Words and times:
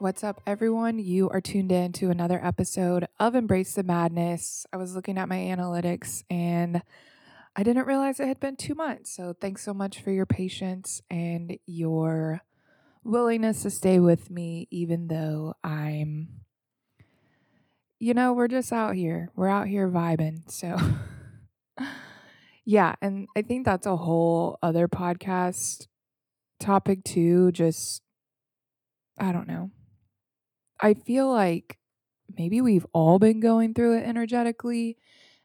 What's 0.00 0.24
up, 0.24 0.40
everyone? 0.46 0.98
You 0.98 1.28
are 1.28 1.42
tuned 1.42 1.70
in 1.70 1.92
to 1.92 2.08
another 2.08 2.42
episode 2.42 3.06
of 3.18 3.34
Embrace 3.34 3.74
the 3.74 3.82
Madness. 3.82 4.64
I 4.72 4.78
was 4.78 4.94
looking 4.94 5.18
at 5.18 5.28
my 5.28 5.36
analytics 5.36 6.24
and 6.30 6.80
I 7.54 7.62
didn't 7.62 7.86
realize 7.86 8.18
it 8.18 8.26
had 8.26 8.40
been 8.40 8.56
two 8.56 8.74
months. 8.74 9.14
So, 9.14 9.34
thanks 9.38 9.62
so 9.62 9.74
much 9.74 10.00
for 10.00 10.10
your 10.10 10.24
patience 10.24 11.02
and 11.10 11.58
your 11.66 12.40
willingness 13.04 13.60
to 13.64 13.68
stay 13.68 14.00
with 14.00 14.30
me, 14.30 14.68
even 14.70 15.08
though 15.08 15.52
I'm, 15.62 16.28
you 17.98 18.14
know, 18.14 18.32
we're 18.32 18.48
just 18.48 18.72
out 18.72 18.94
here. 18.94 19.30
We're 19.36 19.48
out 19.48 19.68
here 19.68 19.86
vibing. 19.86 20.50
So, 20.50 20.78
yeah. 22.64 22.94
And 23.02 23.28
I 23.36 23.42
think 23.42 23.66
that's 23.66 23.86
a 23.86 23.96
whole 23.96 24.58
other 24.62 24.88
podcast 24.88 25.88
topic, 26.58 27.04
too. 27.04 27.52
Just, 27.52 28.00
I 29.18 29.32
don't 29.32 29.46
know. 29.46 29.72
I 30.80 30.94
feel 30.94 31.30
like 31.30 31.78
maybe 32.38 32.60
we've 32.60 32.86
all 32.92 33.18
been 33.18 33.40
going 33.40 33.74
through 33.74 33.98
it 33.98 34.04
energetically. 34.04 34.96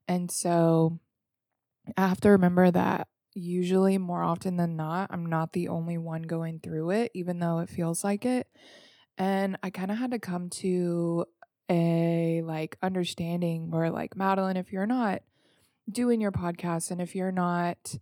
And 0.07 0.31
so 0.31 0.99
I 1.97 2.07
have 2.07 2.21
to 2.21 2.29
remember 2.31 2.71
that 2.71 3.07
usually, 3.33 3.97
more 3.97 4.23
often 4.23 4.57
than 4.57 4.75
not, 4.75 5.09
I'm 5.11 5.25
not 5.25 5.53
the 5.53 5.67
only 5.69 5.97
one 5.97 6.23
going 6.23 6.59
through 6.59 6.91
it, 6.91 7.11
even 7.13 7.39
though 7.39 7.59
it 7.59 7.69
feels 7.69 8.03
like 8.03 8.25
it. 8.25 8.47
And 9.17 9.57
I 9.63 9.69
kind 9.71 9.91
of 9.91 9.97
had 9.97 10.11
to 10.11 10.19
come 10.19 10.49
to 10.51 11.25
a 11.69 12.41
like 12.45 12.77
understanding 12.81 13.71
where, 13.71 13.91
like, 13.91 14.15
Madeline, 14.17 14.57
if 14.57 14.71
you're 14.73 14.87
not 14.87 15.21
doing 15.91 16.21
your 16.21 16.31
podcast 16.33 16.91
and 16.91 17.01
if 17.01 17.15
you're 17.15 17.31
not, 17.31 17.97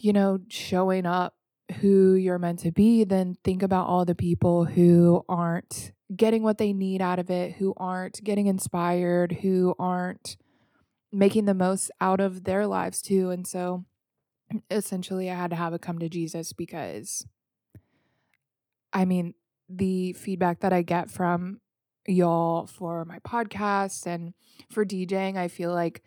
you 0.00 0.12
know, 0.12 0.38
showing 0.48 1.06
up 1.06 1.34
who 1.80 2.14
you're 2.14 2.38
meant 2.38 2.60
to 2.60 2.72
be, 2.72 3.04
then 3.04 3.36
think 3.44 3.62
about 3.62 3.86
all 3.86 4.04
the 4.04 4.14
people 4.14 4.64
who 4.64 5.24
aren't 5.28 5.92
getting 6.14 6.42
what 6.42 6.58
they 6.58 6.72
need 6.72 7.00
out 7.00 7.18
of 7.18 7.30
it, 7.30 7.52
who 7.52 7.72
aren't 7.76 8.22
getting 8.22 8.46
inspired, 8.46 9.32
who 9.42 9.74
aren't 9.78 10.36
making 11.10 11.44
the 11.44 11.54
most 11.54 11.90
out 12.00 12.20
of 12.20 12.44
their 12.44 12.66
lives 12.66 13.00
too. 13.00 13.30
And 13.30 13.46
so 13.46 13.84
essentially, 14.70 15.30
I 15.30 15.34
had 15.34 15.50
to 15.50 15.56
have 15.56 15.72
a 15.72 15.78
come 15.78 15.98
to 15.98 16.08
Jesus 16.08 16.52
because 16.52 17.26
I 18.92 19.04
mean, 19.04 19.34
the 19.68 20.12
feedback 20.12 20.60
that 20.60 20.72
I 20.72 20.82
get 20.82 21.10
from 21.10 21.60
y'all 22.06 22.66
for 22.66 23.04
my 23.04 23.18
podcast 23.20 24.06
and 24.06 24.34
for 24.70 24.84
DJing, 24.84 25.36
I 25.36 25.48
feel 25.48 25.72
like 25.72 26.02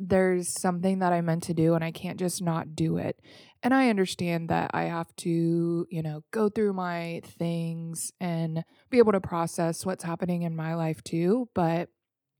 there's 0.00 0.60
something 0.60 1.00
that 1.00 1.12
I 1.12 1.20
meant 1.20 1.44
to 1.44 1.54
do 1.54 1.74
and 1.74 1.82
I 1.82 1.90
can't 1.90 2.18
just 2.18 2.40
not 2.40 2.76
do 2.76 2.98
it. 2.98 3.20
And 3.62 3.74
I 3.74 3.88
understand 3.90 4.48
that 4.50 4.70
I 4.72 4.84
have 4.84 5.14
to, 5.16 5.86
you 5.90 6.02
know, 6.02 6.22
go 6.30 6.48
through 6.48 6.72
my 6.72 7.20
things 7.24 8.12
and 8.20 8.64
be 8.90 8.98
able 8.98 9.12
to 9.12 9.20
process 9.20 9.84
what's 9.84 10.04
happening 10.04 10.42
in 10.42 10.54
my 10.54 10.74
life 10.74 11.02
too. 11.02 11.48
But 11.54 11.88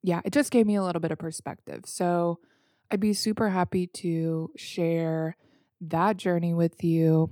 yeah, 0.03 0.21
it 0.25 0.33
just 0.33 0.53
gave 0.53 0.67
me 0.67 0.77
a 0.77 0.83
little 0.85 1.01
bit 1.01 1.11
of 1.11 1.19
perspective. 1.19 1.83
So 1.87 2.39
I'd 2.91 3.01
be 3.01 3.13
super 3.13 3.49
happy 3.49 3.89
to 3.89 4.51
share 4.57 5.37
that 5.81 6.17
journey 6.17 6.55
with 6.55 6.85
you. 6.85 7.31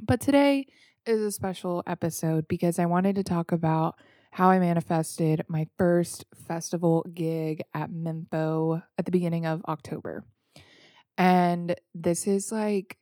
But 0.00 0.20
today 0.20 0.66
is 1.06 1.22
a 1.22 1.32
special 1.32 1.82
episode 1.86 2.46
because 2.46 2.78
I 2.78 2.84
wanted 2.84 3.16
to 3.16 3.24
talk 3.24 3.50
about 3.50 3.96
how 4.30 4.50
I 4.50 4.58
manifested 4.58 5.42
my 5.48 5.66
first 5.76 6.24
festival 6.46 7.04
gig 7.14 7.62
at 7.74 7.90
Mempho 7.90 8.82
at 8.96 9.04
the 9.04 9.10
beginning 9.10 9.46
of 9.46 9.62
October. 9.66 10.24
And 11.16 11.74
this 11.94 12.26
is 12.26 12.52
like, 12.52 12.98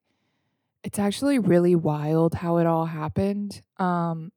it's 0.83 0.99
actually 0.99 1.39
really 1.39 1.75
wild 1.75 2.35
how 2.35 2.59
it 2.59 2.67
all 2.67 2.87
happened. 2.87 3.61
Um, 3.79 4.33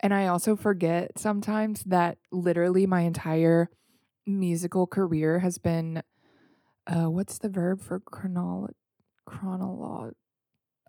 and 0.00 0.12
I 0.12 0.26
also 0.26 0.56
forget 0.56 1.18
sometimes 1.18 1.82
that 1.84 2.18
literally 2.30 2.86
my 2.86 3.02
entire 3.02 3.70
musical 4.26 4.86
career 4.86 5.38
has 5.38 5.58
been, 5.58 6.02
uh, 6.86 7.08
what's 7.08 7.38
the 7.38 7.48
verb 7.48 7.80
for 7.80 8.00
chronolo- 8.00 8.74
chronolog? 9.26 10.12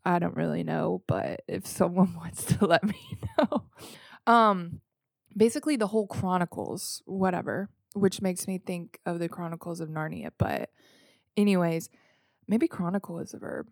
I 0.04 0.20
don't 0.20 0.36
really 0.36 0.64
know, 0.64 1.02
but 1.08 1.42
if 1.48 1.66
someone 1.66 2.14
wants 2.18 2.44
to 2.46 2.66
let 2.66 2.84
me 2.84 3.18
know. 3.38 3.66
Um, 4.28 4.82
basically 5.36 5.76
the 5.76 5.88
whole 5.88 6.08
Chronicles, 6.08 7.02
whatever, 7.06 7.70
which 7.94 8.22
makes 8.22 8.48
me 8.48 8.58
think 8.58 9.00
of 9.06 9.20
the 9.20 9.30
Chronicles 9.30 9.80
of 9.80 9.90
Narnia. 9.90 10.32
But, 10.38 10.70
anyways, 11.38 11.90
maybe 12.48 12.68
Chronicle 12.68 13.20
is 13.20 13.34
a 13.34 13.40
verb, 13.40 13.68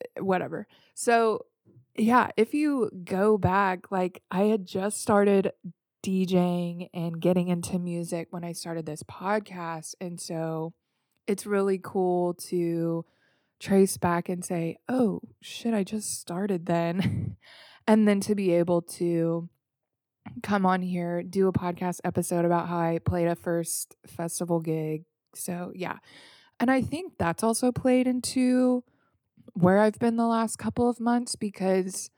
eh, 0.00 0.20
whatever. 0.20 0.66
So, 0.94 1.46
yeah, 1.96 2.28
if 2.36 2.54
you 2.54 2.90
go 3.04 3.38
back, 3.38 3.90
like 3.90 4.22
I 4.30 4.44
had 4.44 4.66
just 4.66 5.00
started 5.00 5.52
DJing 6.04 6.90
and 6.92 7.20
getting 7.20 7.48
into 7.48 7.78
music 7.78 8.28
when 8.30 8.44
I 8.44 8.52
started 8.52 8.84
this 8.84 9.02
podcast. 9.02 9.94
And 10.00 10.20
so 10.20 10.74
it's 11.26 11.46
really 11.46 11.80
cool 11.82 12.34
to 12.34 13.04
trace 13.58 13.96
back 13.96 14.28
and 14.28 14.44
say, 14.44 14.76
oh, 14.88 15.20
shit, 15.40 15.72
I 15.72 15.84
just 15.84 16.20
started 16.20 16.66
then. 16.66 17.36
and 17.86 18.06
then 18.06 18.20
to 18.20 18.34
be 18.34 18.52
able 18.52 18.82
to 18.82 19.48
come 20.42 20.66
on 20.66 20.82
here, 20.82 21.22
do 21.22 21.48
a 21.48 21.52
podcast 21.52 22.00
episode 22.04 22.44
about 22.44 22.68
how 22.68 22.78
I 22.78 22.98
played 23.04 23.28
a 23.28 23.34
first 23.34 23.96
festival 24.06 24.60
gig. 24.60 25.04
So, 25.34 25.72
yeah. 25.74 25.98
And 26.60 26.70
I 26.70 26.82
think 26.82 27.14
that's 27.18 27.42
also 27.42 27.72
played 27.72 28.06
into 28.06 28.84
where 29.54 29.80
I've 29.80 29.98
been 29.98 30.16
the 30.16 30.26
last 30.26 30.56
couple 30.56 30.88
of 30.88 31.00
months 31.00 31.36
because 31.36 32.10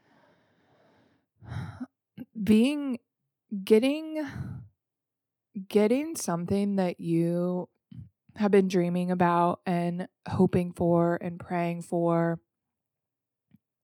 being 2.43 2.99
getting 3.65 4.27
getting 5.69 6.17
something 6.17 6.77
that 6.77 7.01
you 7.01 7.69
have 8.37 8.51
been 8.51 8.69
dreaming 8.69 9.11
about 9.11 9.61
and 9.65 10.09
hoping 10.29 10.73
for 10.73 11.19
and 11.21 11.41
praying 11.41 11.83
for 11.83 12.39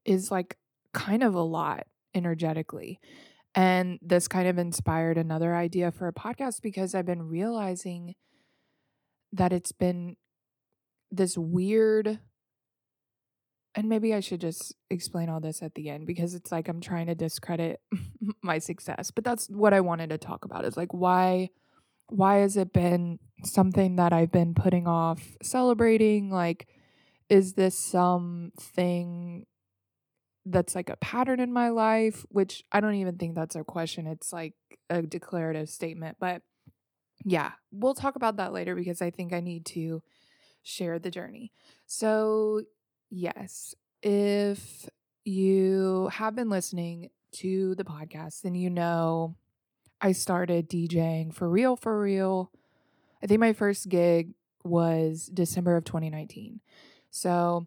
is 0.05 0.31
like 0.31 0.59
kind 0.93 1.23
of 1.23 1.35
a 1.35 1.41
lot 1.41 1.87
energetically. 2.15 3.01
And 3.55 3.99
this 4.01 4.29
kind 4.29 4.49
of 4.49 4.59
inspired 4.59 5.19
another 5.19 5.55
idea 5.55 5.91
for 5.91 6.09
a 6.09 6.13
podcast 6.13 6.63
because 6.63 6.95
I've 6.95 7.07
been 7.07 7.29
realizing 7.29 8.15
that 9.33 9.53
it's 9.53 9.73
been 9.73 10.17
this 11.11 11.37
weird 11.37 12.19
and 13.75 13.89
maybe 13.89 14.13
I 14.13 14.21
should 14.21 14.41
just 14.41 14.75
explain 14.91 15.29
all 15.29 15.41
this 15.41 15.63
at 15.63 15.75
the 15.75 15.89
end 15.89 16.07
because 16.07 16.35
it's 16.35 16.53
like 16.53 16.69
I'm 16.69 16.81
trying 16.81 17.07
to 17.07 17.15
discredit 17.15 17.81
my 18.43 18.59
success. 18.59 19.11
But 19.11 19.25
that's 19.25 19.49
what 19.49 19.73
I 19.73 19.81
wanted 19.81 20.11
to 20.11 20.19
talk 20.19 20.45
about 20.45 20.65
is 20.65 20.77
like 20.77 20.93
why 20.93 21.51
why 22.09 22.37
has 22.37 22.59
it 22.59 22.73
been 22.73 23.19
something 23.45 23.97
that 23.97 24.13
I've 24.13 24.33
been 24.33 24.55
putting 24.55 24.87
off 24.87 25.23
celebrating? 25.43 26.31
Like 26.31 26.69
is 27.29 27.55
this 27.55 27.79
something 27.79 29.47
that's 30.45 30.75
like 30.75 30.91
a 30.91 30.97
pattern 30.97 31.41
in 31.41 31.53
my 31.53 31.69
life, 31.69 32.27
which 32.29 32.65
I 32.73 32.81
don't 32.81 32.95
even 32.95 33.17
think 33.17 33.35
that's 33.35 33.57
a 33.57 33.65
question. 33.65 34.07
It's 34.07 34.33
like 34.33 34.55
a 34.91 35.03
declarative 35.03 35.69
statement. 35.69 36.17
But 36.19 36.43
yeah, 37.25 37.53
we'll 37.71 37.95
talk 37.95 38.17
about 38.17 38.37
that 38.37 38.53
later 38.53 38.75
because 38.75 39.01
I 39.01 39.11
think 39.11 39.33
I 39.33 39.41
need 39.41 39.65
to 39.67 40.03
share 40.63 40.99
the 40.99 41.11
journey. 41.11 41.53
So, 41.87 42.63
yes, 43.11 43.75
if 44.03 44.89
you 45.25 46.11
have 46.13 46.35
been 46.35 46.51
listening 46.51 47.11
to 47.33 47.75
the 47.77 47.85
podcast, 47.85 48.43
then 48.43 48.55
you 48.55 48.71
know 48.71 49.37
I 50.01 50.13
started 50.13 50.69
DJing 50.69 51.33
for 51.33 51.49
real, 51.49 51.77
for 51.77 52.01
real. 52.01 52.51
I 53.23 53.27
think 53.27 53.41
my 53.41 53.53
first 53.53 53.89
gig 53.89 54.35
was 54.65 55.31
December 55.33 55.77
of 55.77 55.85
2019. 55.85 56.61
So 57.11 57.67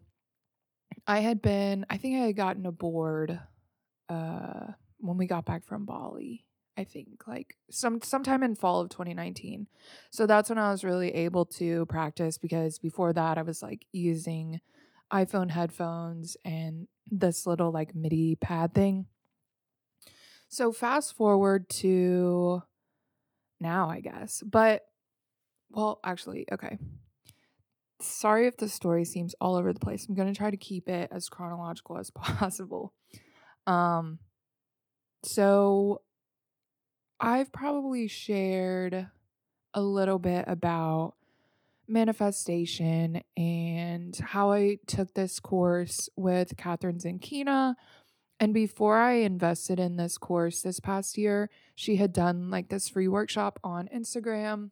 I 1.06 1.20
had 1.20 1.40
been, 1.40 1.86
I 1.88 1.96
think 1.96 2.16
I 2.16 2.26
had 2.26 2.36
gotten 2.36 2.66
aboard 2.66 3.38
uh, 4.08 4.66
when 4.98 5.16
we 5.16 5.26
got 5.26 5.44
back 5.44 5.64
from 5.64 5.84
Bali. 5.84 6.44
I 6.78 6.84
think 6.84 7.26
like 7.26 7.56
some 7.70 8.02
sometime 8.02 8.42
in 8.42 8.54
fall 8.54 8.80
of 8.80 8.90
2019. 8.90 9.66
So 10.10 10.26
that's 10.26 10.50
when 10.50 10.58
I 10.58 10.70
was 10.70 10.84
really 10.84 11.14
able 11.14 11.46
to 11.46 11.86
practice 11.86 12.36
because 12.36 12.78
before 12.78 13.14
that 13.14 13.38
I 13.38 13.42
was 13.42 13.62
like 13.62 13.86
using 13.92 14.60
iPhone 15.10 15.50
headphones 15.50 16.36
and 16.44 16.86
this 17.10 17.46
little 17.46 17.70
like 17.70 17.94
MIDI 17.94 18.36
pad 18.36 18.74
thing. 18.74 19.06
So 20.48 20.70
fast 20.70 21.16
forward 21.16 21.68
to 21.70 22.62
now, 23.58 23.88
I 23.88 24.00
guess. 24.00 24.42
But 24.44 24.82
well, 25.70 25.98
actually, 26.04 26.46
okay. 26.52 26.78
Sorry 28.00 28.46
if 28.46 28.56
the 28.56 28.68
story 28.68 29.04
seems 29.04 29.34
all 29.40 29.56
over 29.56 29.72
the 29.72 29.80
place. 29.80 30.06
I'm 30.06 30.14
going 30.14 30.32
to 30.32 30.36
try 30.36 30.50
to 30.50 30.56
keep 30.56 30.88
it 30.88 31.08
as 31.10 31.28
chronological 31.28 31.98
as 31.98 32.10
possible. 32.14 32.92
Um 33.66 34.18
so 35.22 36.02
I've 37.18 37.50
probably 37.52 38.06
shared 38.06 39.08
a 39.74 39.82
little 39.82 40.18
bit 40.18 40.44
about 40.46 41.14
manifestation 41.88 43.22
and 43.36 44.16
how 44.16 44.52
I 44.52 44.78
took 44.86 45.14
this 45.14 45.40
course 45.40 46.08
with 46.16 46.56
Kathrin 46.56 47.02
Zenkina. 47.02 47.74
And 48.38 48.52
before 48.52 48.98
I 48.98 49.14
invested 49.14 49.80
in 49.80 49.96
this 49.96 50.18
course 50.18 50.62
this 50.62 50.78
past 50.78 51.16
year, 51.16 51.48
she 51.74 51.96
had 51.96 52.12
done 52.12 52.50
like 52.50 52.68
this 52.68 52.88
free 52.88 53.08
workshop 53.08 53.58
on 53.64 53.88
Instagram. 53.94 54.70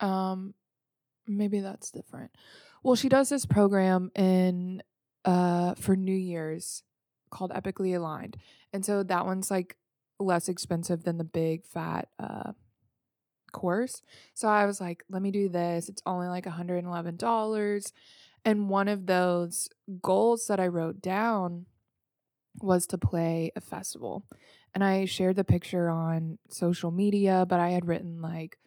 Um 0.00 0.54
maybe 1.26 1.60
that's 1.60 1.90
different. 1.90 2.30
Well, 2.82 2.96
she 2.96 3.08
does 3.08 3.28
this 3.28 3.46
program 3.46 4.10
in 4.14 4.82
uh 5.24 5.74
for 5.74 5.96
New 5.96 6.14
Year's 6.14 6.82
called 7.30 7.50
Epically 7.52 7.96
Aligned. 7.96 8.36
And 8.72 8.84
so 8.84 9.02
that 9.02 9.26
one's 9.26 9.50
like 9.50 9.76
less 10.18 10.48
expensive 10.48 11.04
than 11.04 11.18
the 11.18 11.24
big 11.24 11.64
fat 11.64 12.08
uh 12.18 12.52
course. 13.52 14.02
So 14.34 14.48
I 14.48 14.66
was 14.66 14.80
like, 14.80 15.04
let 15.08 15.22
me 15.22 15.30
do 15.30 15.48
this. 15.48 15.88
It's 15.88 16.02
only 16.04 16.28
like 16.28 16.44
$111. 16.44 17.92
And 18.44 18.68
one 18.68 18.88
of 18.88 19.06
those 19.06 19.68
goals 20.02 20.46
that 20.46 20.60
I 20.60 20.68
wrote 20.68 21.00
down 21.00 21.66
was 22.60 22.86
to 22.88 22.98
play 22.98 23.50
a 23.56 23.60
festival. 23.60 24.24
And 24.74 24.84
I 24.84 25.06
shared 25.06 25.36
the 25.36 25.44
picture 25.44 25.88
on 25.88 26.38
social 26.50 26.90
media, 26.90 27.46
but 27.48 27.60
I 27.60 27.70
had 27.70 27.88
written 27.88 28.20
like 28.20 28.58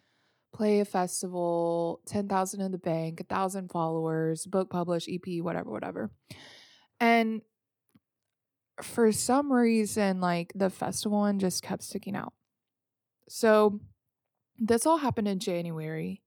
play 0.52 0.80
a 0.80 0.84
festival, 0.84 2.00
10,000 2.06 2.60
in 2.60 2.72
the 2.72 2.78
bank, 2.78 3.20
1,000 3.20 3.70
followers, 3.70 4.46
book 4.46 4.70
publish, 4.70 5.08
EP, 5.08 5.42
whatever, 5.42 5.70
whatever. 5.70 6.10
And 6.98 7.42
for 8.82 9.12
some 9.12 9.52
reason, 9.52 10.20
like 10.20 10.52
the 10.54 10.70
festival 10.70 11.20
one 11.20 11.38
just 11.38 11.62
kept 11.62 11.82
sticking 11.82 12.16
out. 12.16 12.32
So 13.28 13.80
this 14.58 14.86
all 14.86 14.98
happened 14.98 15.28
in 15.28 15.38
January. 15.38 16.22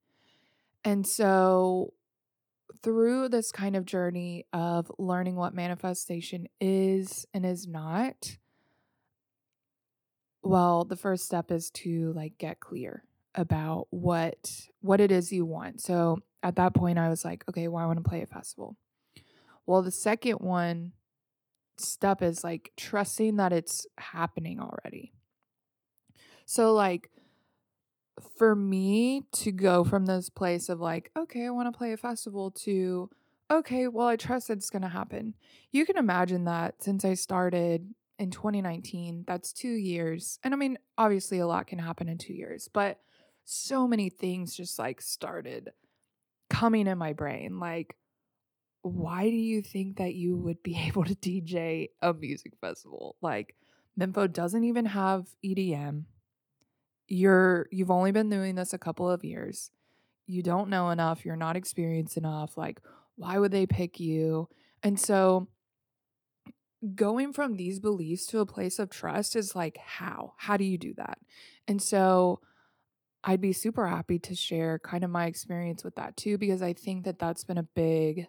And 0.84 1.06
so 1.06 1.94
through 2.81 3.30
this 3.30 3.52
kind 3.52 3.75
of 3.75 3.86
journey 3.86 4.46
of 4.52 4.92
learning 4.98 5.36
what 5.36 5.54
manifestation 5.54 6.48
is 6.60 7.25
and 7.34 7.46
is 7.46 7.68
not, 7.68 8.38
well, 10.42 10.84
the 10.84 10.98
first 10.98 11.25
step 11.25 11.52
is 11.52 11.70
to 11.72 12.14
like 12.14 12.38
get 12.38 12.60
clear 12.60 13.04
about 13.35 13.88
what 13.89 14.68
what 14.81 15.01
it 15.01 15.12
is 15.12 15.31
you 15.31 15.45
want. 15.45 15.81
So 15.81 16.19
at 16.41 16.56
that 16.57 16.74
point 16.74 17.00
I 17.00 17.09
was 17.09 17.25
like, 17.25 17.44
okay, 17.50 17.68
well 17.68 17.83
I 17.83 17.88
want 17.88 18.03
to 18.03 18.09
play 18.09 18.21
a 18.21 18.27
festival. 18.27 18.77
Well, 19.65 19.81
the 19.81 19.91
second 19.91 20.35
one 20.35 20.91
step 21.77 22.21
is 22.21 22.44
like 22.44 22.71
trusting 22.77 23.38
that 23.38 23.53
it's 23.53 23.88
happening 23.97 24.59
already. 24.59 25.13
So 26.45 26.74
like 26.74 27.09
for 28.38 28.56
me 28.56 29.24
to 29.31 29.51
go 29.51 29.83
from 29.83 30.06
this 30.06 30.29
place 30.29 30.69
of 30.69 30.79
like, 30.79 31.12
okay, 31.18 31.45
I 31.45 31.50
want 31.50 31.71
to 31.71 31.77
play 31.77 31.94
a 31.94 31.97
festival 31.97 32.51
to, 32.51 33.09
okay, 33.50 33.88
well, 33.88 34.07
I 34.07 34.15
trust 34.15 34.50
it's 34.50 34.69
going 34.69 34.83
to 34.83 34.88
happen. 34.88 35.33
You 35.71 35.86
can 35.86 35.97
imagine 35.97 36.45
that 36.45 36.83
since 36.83 37.03
I 37.06 37.15
started 37.15 37.94
in 38.19 38.31
2019, 38.31 39.24
that's 39.27 39.51
two 39.51 39.71
years. 39.71 40.39
And 40.44 40.53
I 40.53 40.57
mean, 40.57 40.77
obviously, 40.97 41.39
a 41.39 41.47
lot 41.47 41.68
can 41.68 41.79
happen 41.79 42.07
in 42.07 42.18
two 42.18 42.33
years, 42.33 42.69
but 42.71 43.00
so 43.45 43.88
many 43.88 44.10
things 44.10 44.56
just 44.56 44.80
like 44.80 45.01
started 45.01 45.72
coming 46.50 46.88
in 46.88 46.98
my 46.98 47.13
brain. 47.13 47.60
Like, 47.60 47.95
why 48.81 49.30
do 49.30 49.36
you 49.36 49.62
think 49.62 49.98
that 49.98 50.16
you 50.16 50.36
would 50.38 50.62
be 50.63 50.78
able 50.88 51.04
to 51.06 51.16
DJ 51.16 51.90
a 52.01 52.13
music 52.13 52.54
festival? 52.60 53.16
Like, 53.22 53.56
Mempho 54.00 54.31
doesn't 54.31 54.63
even 54.63 54.86
have 54.86 55.28
EDM 55.45 56.06
you're 57.07 57.68
you've 57.72 57.92
only 57.92 58.12
been 58.12 58.30
doing 58.30 58.56
this 58.56 58.74
a 58.74 58.78
couple 58.78 59.10
of 59.10 59.24
years. 59.24 59.72
You 60.25 60.42
don't 60.42 60.69
know 60.69 60.89
enough, 60.89 61.25
you're 61.25 61.36
not 61.36 61.56
experienced 61.56 62.18
enough. 62.18 62.57
Like, 62.57 62.80
why 63.16 63.38
would 63.38 63.51
they 63.51 63.66
pick 63.66 64.00
you? 64.00 64.50
And 64.81 65.00
so 65.00 65.48
going 66.96 67.34
from 67.34 67.56
these 67.56 67.80
beliefs 67.80 68.25
to 68.28 68.39
a 68.39 68.46
place 68.46 68.80
of 68.80 68.89
trust 68.89 69.36
is 69.36 69.56
like 69.56 69.78
how? 69.78 70.34
How 70.38 70.57
do 70.57 70.63
you 70.63 70.78
do 70.78 70.94
that? 70.96 71.19
And 71.68 71.81
so 71.81 72.39
I'd 73.24 73.42
be 73.42 73.54
super 73.54 73.88
happy 73.88 74.20
to 74.20 74.36
share 74.36 74.80
kind 74.80 75.04
of 75.04 75.10
my 75.10 75.28
experience 75.28 75.84
with 75.84 75.96
that 75.96 76.18
too 76.18 76.38
because 76.38 76.62
I 76.62 76.74
think 76.74 77.06
that 77.06 77.20
that's 77.20 77.44
been 77.44 77.58
a 77.58 77.64
big 77.64 78.28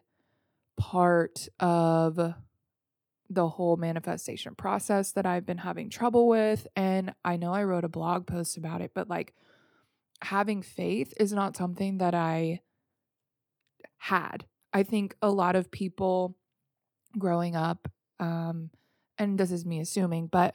part 0.76 1.48
of 1.58 2.34
the 3.30 3.48
whole 3.48 3.76
manifestation 3.76 4.54
process 4.54 5.12
that 5.12 5.26
I've 5.26 5.46
been 5.46 5.58
having 5.58 5.90
trouble 5.90 6.28
with. 6.28 6.66
And 6.76 7.14
I 7.24 7.36
know 7.36 7.52
I 7.52 7.64
wrote 7.64 7.84
a 7.84 7.88
blog 7.88 8.26
post 8.26 8.56
about 8.56 8.80
it, 8.80 8.92
but 8.94 9.08
like 9.08 9.34
having 10.22 10.62
faith 10.62 11.12
is 11.18 11.32
not 11.32 11.56
something 11.56 11.98
that 11.98 12.14
I 12.14 12.60
had. 13.96 14.44
I 14.72 14.82
think 14.82 15.16
a 15.22 15.30
lot 15.30 15.56
of 15.56 15.70
people 15.70 16.36
growing 17.18 17.56
up, 17.56 17.88
um, 18.20 18.70
and 19.18 19.38
this 19.38 19.50
is 19.50 19.64
me 19.64 19.80
assuming, 19.80 20.26
but 20.26 20.54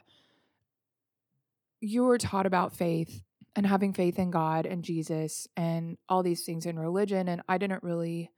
you 1.80 2.04
were 2.04 2.18
taught 2.18 2.46
about 2.46 2.76
faith 2.76 3.22
and 3.56 3.66
having 3.66 3.92
faith 3.92 4.18
in 4.18 4.30
God 4.30 4.66
and 4.66 4.84
Jesus 4.84 5.46
and 5.56 5.98
all 6.08 6.22
these 6.22 6.44
things 6.44 6.66
in 6.66 6.78
religion. 6.78 7.28
And 7.28 7.42
I 7.48 7.58
didn't 7.58 7.82
really 7.82 8.30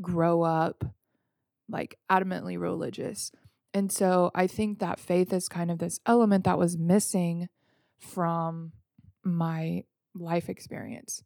grow 0.00 0.42
up 0.42 0.84
like 1.68 1.98
adamantly 2.10 2.58
religious. 2.58 3.30
And 3.72 3.90
so 3.90 4.30
I 4.34 4.46
think 4.46 4.78
that 4.78 5.00
faith 5.00 5.32
is 5.32 5.48
kind 5.48 5.70
of 5.70 5.78
this 5.78 6.00
element 6.06 6.44
that 6.44 6.58
was 6.58 6.78
missing 6.78 7.48
from 7.98 8.72
my 9.22 9.84
life 10.14 10.48
experience. 10.48 11.22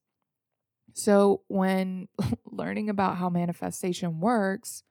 So 0.95 1.43
when 1.49 2.09
learning 2.47 2.89
about 2.89 3.19
how 3.19 3.29
manifestation 3.29 4.21
works 4.21 4.83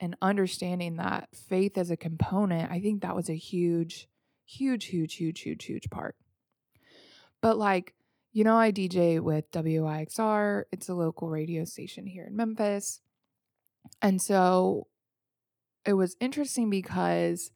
and 0.00 0.16
understanding 0.22 0.96
that 0.96 1.28
faith 1.34 1.76
as 1.76 1.90
a 1.90 1.96
component, 1.96 2.70
I 2.70 2.80
think 2.80 3.02
that 3.02 3.16
was 3.16 3.28
a 3.28 3.36
huge, 3.36 4.08
huge, 4.46 4.86
huge, 4.86 5.14
huge, 5.14 5.40
huge, 5.40 5.64
huge 5.64 5.90
part. 5.90 6.16
But 7.44 7.58
like, 7.58 7.92
you 8.32 8.42
know, 8.42 8.56
I 8.56 8.72
DJ 8.72 9.20
with 9.20 9.50
WYXR, 9.50 10.62
it's 10.72 10.88
a 10.88 10.94
local 10.94 11.28
radio 11.28 11.66
station 11.66 12.06
here 12.06 12.24
in 12.24 12.34
Memphis. 12.34 13.02
And 14.00 14.22
so 14.22 14.86
it 15.84 15.92
was 15.92 16.16
interesting 16.20 16.70
because 16.70 17.50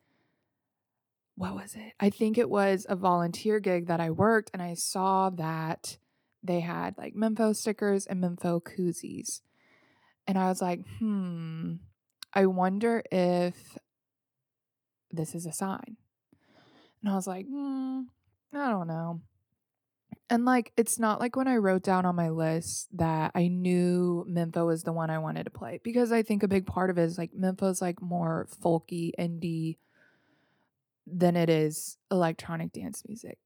what 1.36 1.55
was 1.55 1.74
it? 1.74 1.94
I 1.98 2.10
think 2.10 2.36
it 2.36 2.51
was 2.51 2.84
a 2.86 2.96
volunteer 2.96 3.60
gig 3.60 3.86
that 3.86 3.98
I 3.98 4.10
worked 4.10 4.51
and 4.53 4.60
I 4.60 4.74
saw 4.74 5.31
that 5.31 5.96
they 6.43 6.60
had 6.60 6.98
like 6.98 7.15
Mempho 7.15 7.56
stickers 7.56 8.05
and 8.05 8.22
Mempho 8.22 8.60
koozies. 8.60 9.41
And 10.27 10.36
I 10.36 10.51
was 10.51 10.60
like, 10.60 10.81
hmm, 10.98 11.77
I 12.34 12.44
wonder 12.44 13.03
if 13.10 13.79
this 15.10 15.34
is 15.34 15.46
a 15.46 15.53
sign. 15.55 15.96
And 17.03 17.10
I 17.10 17.15
was 17.15 17.27
like, 17.27 17.46
hmm, 17.46 18.03
I 18.53 18.69
don't 18.69 18.86
know. 18.86 19.22
And 20.31 20.44
like, 20.44 20.73
it's 20.77 20.99
not 20.99 21.20
like 21.20 21.37
when 21.37 21.49
I 21.49 21.56
wrote 21.56 21.82
down 21.82 22.05
on 22.05 22.15
my 22.15 22.29
list 22.29 22.89
that 22.99 23.32
I 23.35 23.49
knew 23.49 24.27
Mempho 24.29 24.67
was 24.67 24.82
the 24.82 24.93
one 24.93 25.08
I 25.08 25.19
wanted 25.19 25.44
to 25.44 25.51
play 25.51 25.81
because 25.82 26.13
I 26.13 26.23
think 26.23 26.43
a 26.43 26.49
big 26.49 26.67
part 26.67 26.91
of 26.91 26.99
it 26.99 27.05
is 27.05 27.17
like 27.17 27.32
Mempho's 27.32 27.81
like 27.81 28.03
more 28.03 28.47
folky, 28.63 29.13
indie 29.19 29.77
than 31.06 31.37
it 31.37 31.49
is 31.49 31.97
electronic 32.11 32.73
dance 32.73 33.03
music. 33.06 33.39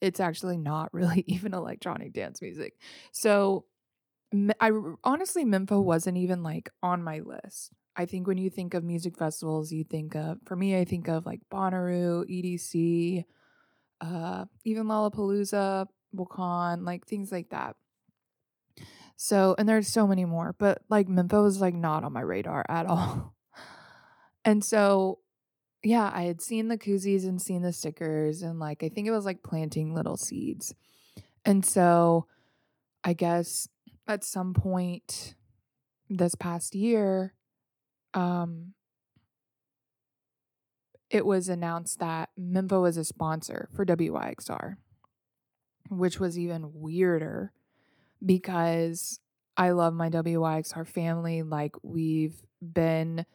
It's 0.00 0.20
actually 0.20 0.58
not 0.58 0.90
really 0.94 1.24
even 1.26 1.54
electronic 1.54 2.12
dance 2.12 2.42
music. 2.42 2.74
So 3.12 3.64
I 4.60 4.70
honestly, 5.02 5.44
Mempho 5.44 5.82
wasn't 5.82 6.18
even 6.18 6.42
like 6.42 6.70
on 6.82 7.02
my 7.02 7.20
list. 7.20 7.72
I 7.96 8.06
think 8.06 8.26
when 8.26 8.38
you 8.38 8.48
think 8.50 8.74
of 8.74 8.84
music 8.84 9.18
festivals, 9.18 9.72
you 9.72 9.84
think 9.84 10.14
of, 10.14 10.38
for 10.44 10.54
me, 10.54 10.78
I 10.78 10.84
think 10.84 11.08
of 11.08 11.26
like 11.26 11.40
Bonnaroo, 11.52 12.24
EDC, 12.28 13.24
uh, 14.00 14.44
even 14.64 14.86
Lollapalooza, 14.86 15.86
Wakaan, 16.14 16.84
like 16.84 17.06
things 17.06 17.32
like 17.32 17.50
that. 17.50 17.76
So, 19.16 19.54
and 19.58 19.68
there's 19.68 19.88
so 19.88 20.06
many 20.06 20.24
more, 20.24 20.54
but 20.58 20.82
like 20.88 21.06
Mempho 21.06 21.46
is 21.46 21.60
like 21.60 21.74
not 21.74 22.04
on 22.04 22.12
my 22.12 22.22
radar 22.22 22.64
at 22.68 22.86
all. 22.88 23.34
and 24.44 24.64
so, 24.64 25.18
yeah, 25.82 26.10
I 26.12 26.22
had 26.22 26.40
seen 26.40 26.68
the 26.68 26.78
koozies 26.78 27.24
and 27.24 27.40
seen 27.40 27.62
the 27.62 27.72
stickers, 27.72 28.42
and 28.42 28.58
like 28.58 28.82
I 28.82 28.88
think 28.88 29.06
it 29.06 29.12
was 29.12 29.24
like 29.24 29.42
planting 29.42 29.94
little 29.94 30.16
seeds. 30.16 30.74
And 31.44 31.64
so, 31.64 32.26
I 33.04 33.12
guess 33.12 33.68
at 34.06 34.24
some 34.24 34.54
point 34.54 35.34
this 36.08 36.34
past 36.34 36.74
year, 36.74 37.34
um, 38.14 38.74
it 41.10 41.26
was 41.26 41.48
announced 41.48 41.98
that 41.98 42.30
Mempho 42.38 42.82
was 42.82 42.96
a 42.96 43.04
sponsor 43.04 43.68
for 43.74 43.84
WYXR 43.84 44.76
which 45.90 46.18
was 46.18 46.38
even 46.38 46.70
weirder 46.72 47.52
because 48.24 49.20
I 49.56 49.70
love 49.70 49.92
my 49.92 50.08
WYXR 50.08 50.86
family. 50.86 51.42
Like, 51.42 51.74
we've 51.82 52.42
been 52.62 53.26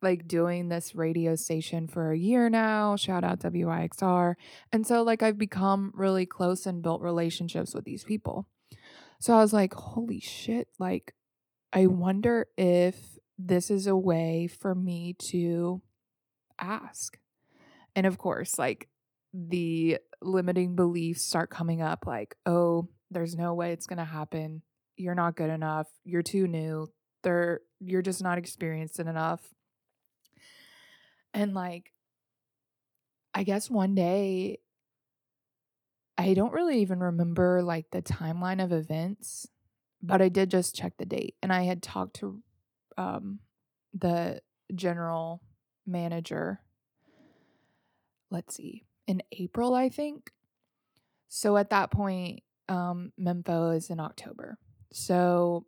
like 0.00 0.26
doing 0.26 0.68
this 0.68 0.96
radio 0.96 1.36
station 1.36 1.86
for 1.86 2.10
a 2.10 2.18
year 2.18 2.50
now. 2.50 2.96
Shout 2.96 3.22
out 3.22 3.38
WYXR. 3.40 4.34
And 4.72 4.86
so, 4.86 5.02
like, 5.02 5.22
I've 5.22 5.38
become 5.38 5.92
really 5.94 6.26
close 6.26 6.66
and 6.66 6.82
built 6.82 7.00
relationships 7.00 7.74
with 7.74 7.84
these 7.84 8.02
people. 8.02 8.48
So 9.20 9.34
I 9.34 9.38
was 9.38 9.52
like, 9.52 9.74
holy 9.74 10.18
shit. 10.18 10.68
Like, 10.80 11.14
I 11.72 11.86
wonder 11.86 12.48
if 12.56 13.18
this 13.38 13.70
is 13.70 13.86
a 13.86 13.96
way 13.96 14.48
for 14.48 14.74
me 14.74 15.14
to 15.30 15.80
ask. 16.58 17.18
And 17.94 18.06
of 18.06 18.18
course, 18.18 18.58
like 18.58 18.88
the 19.32 19.98
limiting 20.20 20.76
beliefs 20.76 21.22
start 21.22 21.50
coming 21.50 21.82
up 21.82 22.06
like, 22.06 22.36
oh, 22.46 22.88
there's 23.10 23.34
no 23.34 23.54
way 23.54 23.72
it's 23.72 23.86
going 23.86 23.98
to 23.98 24.04
happen. 24.04 24.62
You're 24.96 25.14
not 25.14 25.36
good 25.36 25.50
enough. 25.50 25.88
You're 26.04 26.22
too 26.22 26.46
new. 26.46 26.88
They're 27.22 27.60
you're 27.80 28.02
just 28.02 28.22
not 28.22 28.38
experienced 28.38 28.98
enough. 28.98 29.40
And 31.34 31.54
like 31.54 31.92
I 33.34 33.44
guess 33.44 33.70
one 33.70 33.94
day 33.94 34.58
I 36.18 36.34
don't 36.34 36.52
really 36.52 36.80
even 36.82 37.00
remember 37.00 37.62
like 37.62 37.86
the 37.90 38.02
timeline 38.02 38.62
of 38.62 38.72
events, 38.72 39.48
but 40.02 40.20
I 40.20 40.28
did 40.28 40.50
just 40.50 40.74
check 40.74 40.94
the 40.98 41.06
date 41.06 41.36
and 41.42 41.52
I 41.52 41.62
had 41.62 41.82
talked 41.82 42.16
to 42.16 42.42
um 42.98 43.38
the 43.94 44.40
general 44.74 45.42
manager 45.86 46.60
let's 48.30 48.54
see 48.54 48.84
in 49.06 49.22
April 49.32 49.74
I 49.74 49.88
think. 49.88 50.30
So 51.28 51.56
at 51.56 51.70
that 51.70 51.90
point 51.90 52.42
um 52.68 53.12
Mempho 53.20 53.76
is 53.76 53.90
in 53.90 54.00
October. 54.00 54.58
So 54.92 55.66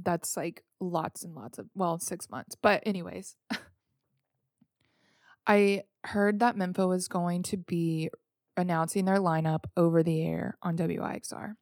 that's 0.00 0.36
like 0.36 0.62
lots 0.80 1.24
and 1.24 1.34
lots 1.34 1.58
of 1.58 1.66
well 1.74 1.98
6 1.98 2.30
months. 2.30 2.56
But 2.60 2.82
anyways, 2.86 3.36
I 5.46 5.82
heard 6.04 6.40
that 6.40 6.56
Mempho 6.56 6.88
was 6.88 7.08
going 7.08 7.42
to 7.44 7.56
be 7.56 8.10
announcing 8.56 9.04
their 9.04 9.18
lineup 9.18 9.64
over 9.76 10.02
the 10.02 10.22
air 10.22 10.58
on 10.62 10.76
WYXR. 10.76 11.54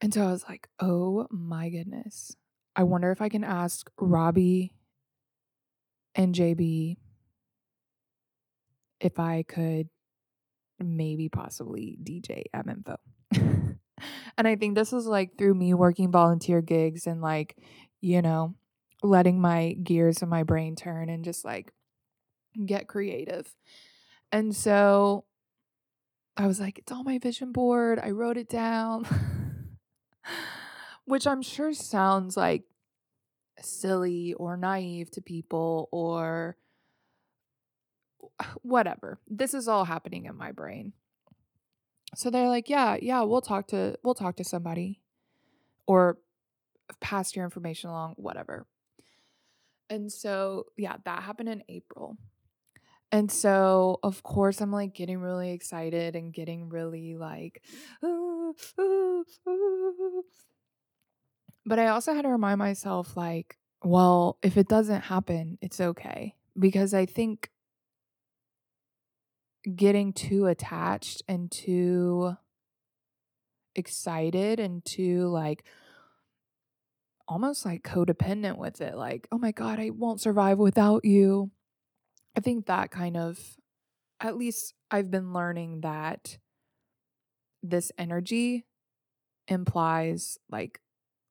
And 0.00 0.14
so 0.14 0.26
I 0.26 0.30
was 0.30 0.44
like, 0.48 0.68
oh 0.80 1.26
my 1.30 1.68
goodness. 1.68 2.34
I 2.74 2.84
wonder 2.84 3.10
if 3.10 3.20
I 3.20 3.28
can 3.28 3.44
ask 3.44 3.90
Robbie 3.98 4.72
and 6.14 6.34
JB 6.34 6.96
if 9.00 9.18
I 9.18 9.44
could 9.48 9.88
maybe 10.78 11.28
possibly 11.28 11.98
DJ 12.02 12.44
at 12.52 12.66
Mempho. 12.66 12.96
and 13.32 14.48
I 14.48 14.56
think 14.56 14.74
this 14.74 14.92
is 14.92 15.06
like 15.06 15.36
through 15.36 15.54
me 15.54 15.74
working 15.74 16.10
volunteer 16.10 16.62
gigs 16.62 17.06
and 17.06 17.20
like, 17.20 17.56
you 18.00 18.22
know, 18.22 18.54
letting 19.02 19.40
my 19.40 19.72
gears 19.72 20.22
and 20.22 20.30
my 20.30 20.42
brain 20.42 20.76
turn 20.76 21.08
and 21.08 21.24
just 21.24 21.44
like 21.44 21.72
get 22.64 22.88
creative. 22.88 23.54
And 24.32 24.54
so 24.54 25.24
I 26.36 26.46
was 26.46 26.60
like, 26.60 26.78
it's 26.78 26.92
on 26.92 27.04
my 27.04 27.18
vision 27.18 27.52
board. 27.52 27.98
I 28.02 28.10
wrote 28.10 28.36
it 28.36 28.48
down, 28.48 29.06
which 31.04 31.26
I'm 31.26 31.42
sure 31.42 31.72
sounds 31.72 32.36
like 32.36 32.62
silly 33.60 34.32
or 34.34 34.56
naive 34.56 35.10
to 35.12 35.20
people 35.20 35.88
or 35.92 36.56
whatever. 38.62 39.18
This 39.28 39.54
is 39.54 39.68
all 39.68 39.84
happening 39.84 40.26
in 40.26 40.36
my 40.36 40.52
brain. 40.52 40.92
So 42.14 42.30
they're 42.30 42.48
like, 42.48 42.68
"Yeah, 42.68 42.96
yeah, 43.00 43.22
we'll 43.22 43.40
talk 43.40 43.68
to 43.68 43.96
we'll 44.02 44.14
talk 44.14 44.36
to 44.36 44.44
somebody 44.44 45.00
or 45.86 46.18
pass 47.00 47.36
your 47.36 47.44
information 47.44 47.90
along, 47.90 48.14
whatever." 48.16 48.66
And 49.88 50.10
so, 50.10 50.66
yeah, 50.76 50.96
that 51.04 51.22
happened 51.24 51.48
in 51.48 51.64
April. 51.68 52.16
And 53.12 53.30
so, 53.30 53.98
of 54.04 54.22
course, 54.22 54.60
I'm 54.60 54.72
like 54.72 54.94
getting 54.94 55.18
really 55.18 55.50
excited 55.50 56.14
and 56.14 56.32
getting 56.32 56.68
really 56.68 57.16
like, 57.16 57.62
but 61.66 61.78
I 61.78 61.88
also 61.88 62.14
had 62.14 62.22
to 62.22 62.28
remind 62.28 62.58
myself, 62.58 63.16
like, 63.16 63.58
well, 63.82 64.38
if 64.42 64.56
it 64.56 64.68
doesn't 64.68 65.02
happen, 65.02 65.58
it's 65.60 65.80
okay. 65.80 66.36
Because 66.58 66.94
I 66.94 67.06
think 67.06 67.50
getting 69.76 70.12
too 70.12 70.46
attached 70.46 71.22
and 71.28 71.50
too 71.50 72.34
excited 73.74 74.58
and 74.58 74.84
too 74.84 75.28
like 75.28 75.64
almost 77.30 77.64
like 77.64 77.82
codependent 77.84 78.58
with 78.58 78.80
it, 78.80 78.96
like, 78.96 79.28
oh 79.30 79.38
my 79.38 79.52
God, 79.52 79.78
I 79.78 79.90
won't 79.90 80.20
survive 80.20 80.58
without 80.58 81.04
you. 81.04 81.52
I 82.36 82.40
think 82.40 82.66
that 82.66 82.90
kind 82.90 83.16
of, 83.16 83.38
at 84.20 84.36
least 84.36 84.74
I've 84.90 85.10
been 85.10 85.32
learning 85.32 85.82
that 85.82 86.38
this 87.62 87.92
energy 87.96 88.66
implies 89.46 90.38
like 90.50 90.80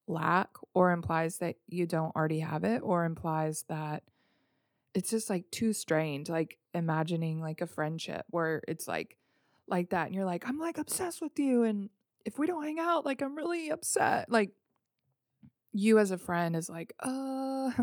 lack 0.07 0.49
or 0.73 0.91
implies 0.91 1.37
that 1.39 1.55
you 1.67 1.85
don't 1.85 2.15
already 2.15 2.39
have 2.39 2.63
it 2.63 2.81
or 2.81 3.03
implies 3.03 3.65
that 3.67 4.03
it's 4.93 5.09
just 5.09 5.29
like 5.29 5.49
too 5.51 5.73
strained 5.73 6.29
like 6.29 6.57
imagining 6.73 7.41
like 7.41 7.61
a 7.61 7.67
friendship 7.67 8.25
where 8.29 8.61
it's 8.67 8.87
like 8.87 9.17
like 9.67 9.89
that 9.91 10.07
and 10.07 10.15
you're 10.15 10.25
like 10.25 10.47
I'm 10.47 10.59
like 10.59 10.77
obsessed 10.77 11.21
with 11.21 11.37
you 11.39 11.63
and 11.63 11.89
if 12.25 12.39
we 12.39 12.47
don't 12.47 12.63
hang 12.63 12.79
out 12.79 13.05
like 13.05 13.21
I'm 13.21 13.35
really 13.35 13.69
upset 13.69 14.31
like 14.31 14.51
you 15.71 15.99
as 15.99 16.11
a 16.11 16.17
friend 16.17 16.55
is 16.55 16.69
like 16.69 16.93
uh 17.03 17.71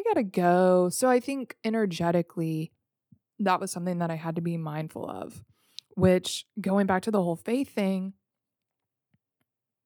I 0.00 0.02
gotta 0.02 0.22
go. 0.22 0.88
So 0.88 1.08
I 1.08 1.20
think 1.20 1.56
energetically, 1.64 2.72
that 3.38 3.60
was 3.60 3.70
something 3.70 3.98
that 3.98 4.10
I 4.10 4.16
had 4.16 4.36
to 4.36 4.40
be 4.40 4.56
mindful 4.56 5.08
of. 5.08 5.44
Which, 5.94 6.46
going 6.60 6.86
back 6.86 7.02
to 7.02 7.10
the 7.10 7.22
whole 7.22 7.36
faith 7.36 7.74
thing, 7.74 8.14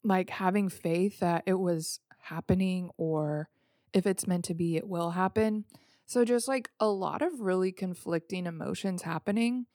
like 0.05 0.31
having 0.31 0.69
faith 0.69 1.21
that 1.21 1.45
it 1.47 1.59
was 1.59 2.01
happening 2.21 2.91
or 2.97 3.49
if 3.95 4.07
it's 4.07 4.27
meant 4.27 4.45
to 4.47 4.55
be, 4.55 4.77
it 4.77 4.89
will 4.89 5.13
happen. 5.13 5.65
So, 6.07 6.25
just 6.25 6.49
like 6.49 6.69
a 6.79 6.89
lot 6.89 7.23
of 7.23 7.41
really 7.41 7.73
conflicting 7.73 8.47
emotions 8.47 9.03
happening. 9.03 9.67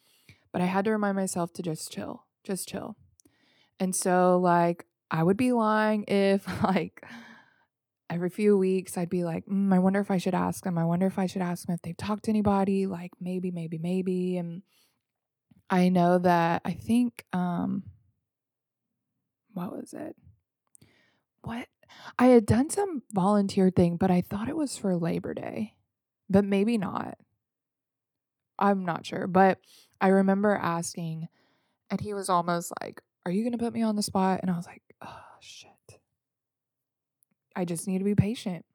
But 0.51 0.61
I 0.61 0.65
had 0.65 0.85
to 0.85 0.91
remind 0.91 1.15
myself 1.15 1.53
to 1.53 1.63
just 1.63 1.91
chill, 1.91 2.25
just 2.43 2.67
chill. 2.67 2.95
And 3.79 3.95
so, 3.95 4.39
like, 4.39 4.85
I 5.09 5.23
would 5.23 5.37
be 5.37 5.53
lying 5.53 6.03
if, 6.07 6.45
like, 6.63 7.03
every 8.09 8.29
few 8.29 8.57
weeks 8.57 8.97
I'd 8.97 9.09
be 9.09 9.23
like, 9.23 9.45
mm, 9.45 9.73
I 9.73 9.79
wonder 9.79 9.99
if 9.99 10.11
I 10.11 10.17
should 10.17 10.35
ask 10.35 10.63
them. 10.63 10.77
I 10.77 10.85
wonder 10.85 11.05
if 11.05 11.19
I 11.19 11.27
should 11.27 11.41
ask 11.41 11.65
them 11.65 11.75
if 11.75 11.81
they've 11.81 11.95
talked 11.95 12.23
to 12.25 12.31
anybody, 12.31 12.87
like 12.87 13.11
maybe, 13.19 13.51
maybe, 13.51 13.77
maybe. 13.77 14.37
And 14.37 14.63
I 15.69 15.89
know 15.89 16.17
that 16.17 16.61
I 16.65 16.73
think 16.73 17.25
um 17.31 17.83
what 19.53 19.71
was 19.71 19.93
it? 19.93 20.15
What 21.41 21.67
I 22.17 22.27
had 22.27 22.45
done 22.45 22.69
some 22.69 23.03
volunteer 23.11 23.69
thing, 23.69 23.97
but 23.97 24.11
I 24.11 24.21
thought 24.21 24.49
it 24.49 24.55
was 24.55 24.77
for 24.77 24.95
Labor 24.95 25.33
Day. 25.33 25.75
But 26.29 26.45
maybe 26.45 26.77
not. 26.77 27.17
I'm 28.57 28.85
not 28.85 29.05
sure. 29.05 29.27
But 29.27 29.59
I 29.99 30.09
remember 30.09 30.53
asking 30.55 31.27
and 31.89 31.99
he 31.99 32.13
was 32.13 32.29
almost 32.29 32.71
like, 32.81 33.01
Are 33.25 33.31
you 33.31 33.43
gonna 33.43 33.57
put 33.57 33.73
me 33.73 33.81
on 33.81 33.95
the 33.95 34.03
spot? 34.03 34.39
And 34.41 34.51
I 34.51 34.55
was 34.55 34.67
like, 34.67 34.83
Oh 35.01 35.21
shit. 35.39 35.69
I 37.55 37.65
just 37.65 37.87
need 37.87 37.97
to 37.99 38.05
be 38.05 38.15
patient. 38.15 38.65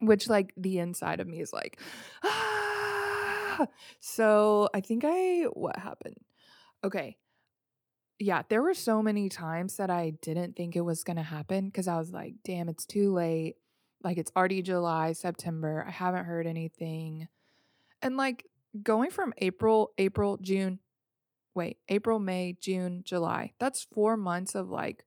Which, 0.00 0.28
like, 0.28 0.52
the 0.56 0.80
inside 0.80 1.20
of 1.20 1.28
me 1.28 1.40
is 1.40 1.52
like, 1.52 1.80
ah. 2.24 3.66
So 4.00 4.68
I 4.74 4.80
think 4.80 5.04
I, 5.06 5.44
what 5.52 5.78
happened? 5.78 6.16
Okay. 6.82 7.16
Yeah, 8.18 8.42
there 8.48 8.62
were 8.62 8.74
so 8.74 9.02
many 9.02 9.28
times 9.28 9.76
that 9.76 9.90
I 9.90 10.14
didn't 10.22 10.56
think 10.56 10.76
it 10.76 10.82
was 10.82 11.04
going 11.04 11.16
to 11.16 11.22
happen 11.22 11.66
because 11.66 11.88
I 11.88 11.96
was 11.98 12.12
like, 12.12 12.34
damn, 12.44 12.68
it's 12.68 12.86
too 12.86 13.12
late. 13.12 13.56
Like, 14.02 14.18
it's 14.18 14.30
already 14.36 14.62
July, 14.62 15.12
September. 15.12 15.84
I 15.86 15.90
haven't 15.90 16.26
heard 16.26 16.46
anything. 16.46 17.28
And 18.02 18.16
like 18.16 18.44
going 18.82 19.10
from 19.10 19.32
April, 19.38 19.92
April, 19.98 20.38
June, 20.40 20.78
wait, 21.54 21.78
April, 21.88 22.18
May, 22.18 22.56
June, 22.60 23.02
July, 23.04 23.52
that's 23.58 23.86
four 23.92 24.16
months 24.16 24.54
of 24.54 24.68
like 24.68 25.04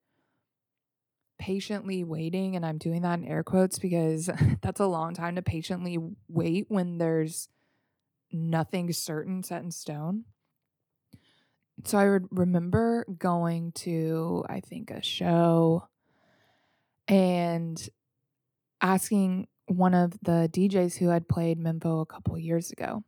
patiently 1.40 2.04
waiting, 2.04 2.56
and 2.56 2.66
I'm 2.66 2.78
doing 2.78 3.04
that 3.04 3.20
in 3.20 3.26
air 3.26 3.44
quotes 3.44 3.80
because 3.80 4.30
that's 4.62 4.80
a 4.80 4.88
long 4.88 5.14
time 5.14 5.36
to 5.36 5.42
patiently 5.42 5.98
wait 6.28 6.66
when 6.70 6.98
there's 6.98 7.50
nothing 8.32 8.92
certain 8.92 9.44
set 9.44 9.64
in 9.64 9.72
stone. 9.72 10.26
So 11.86 11.98
I 11.98 12.10
would 12.10 12.28
remember 12.32 13.06
going 13.18 13.72
to, 13.74 14.44
I 14.50 14.62
think, 14.62 14.92
a 14.92 15.04
show 15.04 15.88
and 17.08 17.90
asking 18.82 19.48
one 19.68 19.94
of 19.94 20.14
the 20.22 20.50
DJs 20.52 20.98
who 20.98 21.10
had 21.10 21.28
played 21.28 21.60
Mempho 21.60 22.02
a 22.02 22.06
couple 22.06 22.38
years 22.38 22.72
ago. 22.72 23.04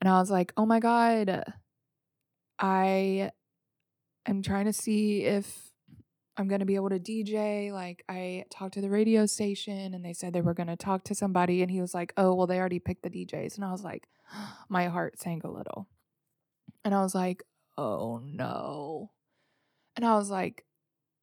And 0.00 0.08
I 0.08 0.18
was 0.20 0.30
like, 0.30 0.52
oh 0.56 0.66
my 0.66 0.78
God, 0.78 1.44
I 2.58 3.30
am 4.26 4.42
trying 4.42 4.66
to 4.66 4.72
see 4.72 5.24
if 5.24 5.70
I'm 6.36 6.48
going 6.48 6.60
to 6.60 6.66
be 6.66 6.74
able 6.74 6.90
to 6.90 7.00
DJ. 7.00 7.72
Like, 7.72 8.04
I 8.08 8.44
talked 8.50 8.74
to 8.74 8.82
the 8.82 8.90
radio 8.90 9.24
station 9.26 9.94
and 9.94 10.04
they 10.04 10.12
said 10.12 10.32
they 10.32 10.42
were 10.42 10.54
going 10.54 10.66
to 10.66 10.76
talk 10.76 11.04
to 11.04 11.14
somebody. 11.14 11.62
And 11.62 11.70
he 11.70 11.80
was 11.80 11.94
like, 11.94 12.12
oh, 12.16 12.34
well, 12.34 12.46
they 12.46 12.58
already 12.58 12.78
picked 12.78 13.02
the 13.02 13.10
DJs. 13.10 13.56
And 13.56 13.64
I 13.64 13.72
was 13.72 13.82
like, 13.82 14.06
my 14.68 14.86
heart 14.86 15.18
sank 15.18 15.44
a 15.44 15.50
little. 15.50 15.88
And 16.84 16.94
I 16.94 17.00
was 17.00 17.14
like, 17.14 17.42
oh 17.78 18.20
no. 18.24 19.10
And 19.96 20.04
I 20.04 20.16
was 20.16 20.30
like, 20.30 20.64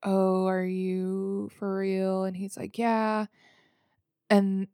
oh, 0.04 0.48
are 0.48 0.66
you 0.66 1.50
for 1.58 1.78
real? 1.78 2.24
And 2.24 2.36
he's 2.36 2.58
like, 2.58 2.78
yeah. 2.78 3.28
And 4.30 4.68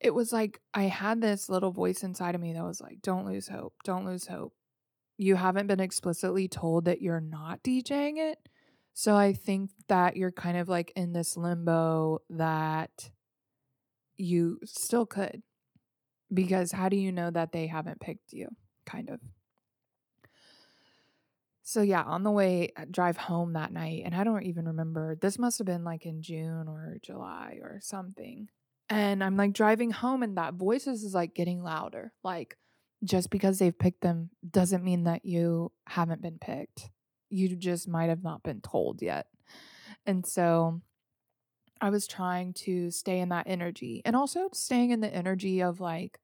it 0.00 0.12
was 0.12 0.32
like 0.32 0.60
I 0.74 0.84
had 0.84 1.20
this 1.20 1.48
little 1.48 1.70
voice 1.70 2.02
inside 2.02 2.34
of 2.34 2.40
me 2.40 2.52
that 2.52 2.64
was 2.64 2.80
like, 2.80 3.00
don't 3.02 3.26
lose 3.26 3.48
hope. 3.48 3.74
Don't 3.84 4.04
lose 4.04 4.26
hope. 4.26 4.54
You 5.16 5.36
haven't 5.36 5.68
been 5.68 5.80
explicitly 5.80 6.48
told 6.48 6.86
that 6.86 7.00
you're 7.00 7.20
not 7.20 7.62
DJing 7.62 8.16
it. 8.16 8.38
So 8.94 9.16
I 9.16 9.32
think 9.32 9.70
that 9.88 10.16
you're 10.16 10.32
kind 10.32 10.58
of 10.58 10.68
like 10.68 10.92
in 10.96 11.12
this 11.12 11.36
limbo 11.36 12.18
that 12.30 13.10
you 14.16 14.58
still 14.64 15.06
could. 15.06 15.42
Because 16.32 16.72
how 16.72 16.88
do 16.88 16.96
you 16.96 17.12
know 17.12 17.30
that 17.30 17.52
they 17.52 17.66
haven't 17.66 18.00
picked 18.00 18.32
you? 18.32 18.48
Kind 18.86 19.10
of. 19.10 19.20
So 21.62 21.82
yeah, 21.82 22.02
on 22.02 22.24
the 22.24 22.30
way 22.30 22.72
uh, 22.76 22.84
drive 22.90 23.16
home 23.16 23.52
that 23.52 23.72
night, 23.72 24.02
and 24.04 24.14
I 24.14 24.24
don't 24.24 24.42
even 24.44 24.66
remember. 24.66 25.16
This 25.20 25.38
must 25.38 25.58
have 25.58 25.66
been 25.66 25.84
like 25.84 26.06
in 26.06 26.22
June 26.22 26.68
or 26.68 26.98
July 27.02 27.58
or 27.62 27.78
something. 27.80 28.48
And 28.88 29.22
I'm 29.22 29.36
like 29.36 29.52
driving 29.52 29.90
home, 29.90 30.22
and 30.22 30.36
that 30.36 30.54
voices 30.54 31.04
is 31.04 31.14
like 31.14 31.34
getting 31.34 31.62
louder. 31.62 32.12
Like 32.24 32.56
just 33.04 33.30
because 33.30 33.58
they've 33.58 33.78
picked 33.78 34.00
them 34.00 34.30
doesn't 34.48 34.84
mean 34.84 35.04
that 35.04 35.24
you 35.24 35.72
haven't 35.86 36.22
been 36.22 36.38
picked. 36.40 36.90
You 37.30 37.56
just 37.56 37.88
might 37.88 38.08
have 38.10 38.22
not 38.22 38.42
been 38.42 38.60
told 38.60 39.02
yet. 39.02 39.26
And 40.06 40.26
so 40.26 40.80
I 41.80 41.90
was 41.90 42.06
trying 42.06 42.52
to 42.54 42.90
stay 42.90 43.18
in 43.18 43.30
that 43.30 43.48
energy 43.48 44.02
and 44.04 44.14
also 44.14 44.48
staying 44.52 44.90
in 44.90 45.00
the 45.00 45.12
energy 45.12 45.62
of 45.62 45.80
like, 45.80 46.20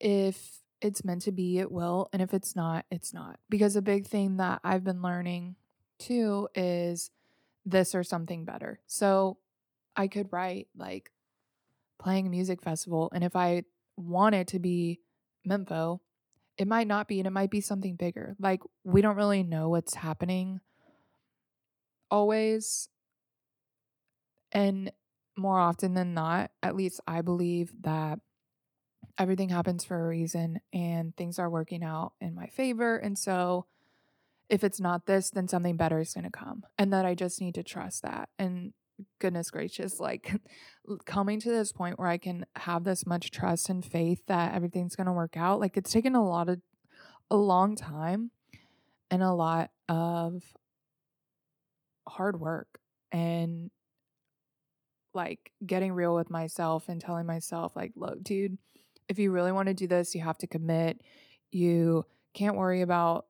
if 0.00 0.63
it's 0.84 1.02
meant 1.02 1.22
to 1.22 1.32
be, 1.32 1.58
it 1.58 1.72
will. 1.72 2.10
And 2.12 2.20
if 2.20 2.34
it's 2.34 2.54
not, 2.54 2.84
it's 2.90 3.14
not. 3.14 3.38
Because 3.48 3.74
a 3.74 3.82
big 3.82 4.06
thing 4.06 4.36
that 4.36 4.60
I've 4.62 4.84
been 4.84 5.00
learning 5.00 5.56
too 5.98 6.48
is 6.54 7.10
this 7.64 7.94
or 7.94 8.04
something 8.04 8.44
better. 8.44 8.80
So 8.86 9.38
I 9.96 10.08
could 10.08 10.30
write 10.30 10.68
like 10.76 11.10
playing 11.98 12.26
a 12.26 12.30
music 12.30 12.62
festival. 12.62 13.10
And 13.14 13.24
if 13.24 13.34
I 13.34 13.62
want 13.96 14.34
it 14.34 14.48
to 14.48 14.58
be 14.58 15.00
Mempho, 15.48 16.00
it 16.58 16.68
might 16.68 16.86
not 16.86 17.08
be, 17.08 17.18
and 17.18 17.26
it 17.26 17.30
might 17.30 17.50
be 17.50 17.62
something 17.62 17.96
bigger. 17.96 18.36
Like 18.38 18.60
we 18.84 19.00
don't 19.00 19.16
really 19.16 19.42
know 19.42 19.70
what's 19.70 19.94
happening 19.94 20.60
always. 22.10 22.90
And 24.52 24.92
more 25.34 25.58
often 25.58 25.94
than 25.94 26.12
not, 26.12 26.50
at 26.62 26.76
least 26.76 27.00
I 27.08 27.22
believe 27.22 27.72
that 27.80 28.18
everything 29.18 29.48
happens 29.48 29.84
for 29.84 30.04
a 30.04 30.08
reason 30.08 30.60
and 30.72 31.16
things 31.16 31.38
are 31.38 31.50
working 31.50 31.82
out 31.82 32.12
in 32.20 32.34
my 32.34 32.46
favor. 32.46 32.96
And 32.96 33.18
so 33.18 33.66
if 34.48 34.62
it's 34.62 34.80
not 34.80 35.06
this, 35.06 35.30
then 35.30 35.48
something 35.48 35.76
better 35.76 36.00
is 36.00 36.14
going 36.14 36.24
to 36.24 36.30
come. 36.30 36.64
And 36.78 36.92
that 36.92 37.06
I 37.06 37.14
just 37.14 37.40
need 37.40 37.54
to 37.54 37.62
trust 37.62 38.02
that. 38.02 38.28
And 38.38 38.72
goodness 39.18 39.50
gracious, 39.50 39.98
like 40.00 40.40
coming 41.04 41.40
to 41.40 41.50
this 41.50 41.72
point 41.72 41.98
where 41.98 42.08
I 42.08 42.18
can 42.18 42.46
have 42.56 42.84
this 42.84 43.06
much 43.06 43.30
trust 43.30 43.68
and 43.68 43.84
faith 43.84 44.22
that 44.26 44.54
everything's 44.54 44.96
going 44.96 45.06
to 45.06 45.12
work 45.12 45.36
out. 45.36 45.60
Like 45.60 45.76
it's 45.76 45.92
taken 45.92 46.14
a 46.14 46.26
lot 46.26 46.48
of, 46.48 46.60
a 47.30 47.36
long 47.36 47.74
time 47.74 48.30
and 49.10 49.22
a 49.22 49.32
lot 49.32 49.70
of 49.88 50.42
hard 52.06 52.38
work 52.38 52.78
and 53.12 53.70
like 55.14 55.52
getting 55.64 55.92
real 55.92 56.14
with 56.14 56.30
myself 56.30 56.88
and 56.88 57.00
telling 57.00 57.26
myself, 57.26 57.74
like, 57.76 57.92
look, 57.96 58.22
dude, 58.22 58.58
if 59.08 59.18
you 59.18 59.30
really 59.30 59.52
want 59.52 59.68
to 59.68 59.74
do 59.74 59.86
this, 59.86 60.14
you 60.14 60.22
have 60.22 60.38
to 60.38 60.46
commit. 60.46 61.00
You 61.50 62.04
can't 62.32 62.56
worry 62.56 62.80
about 62.82 63.26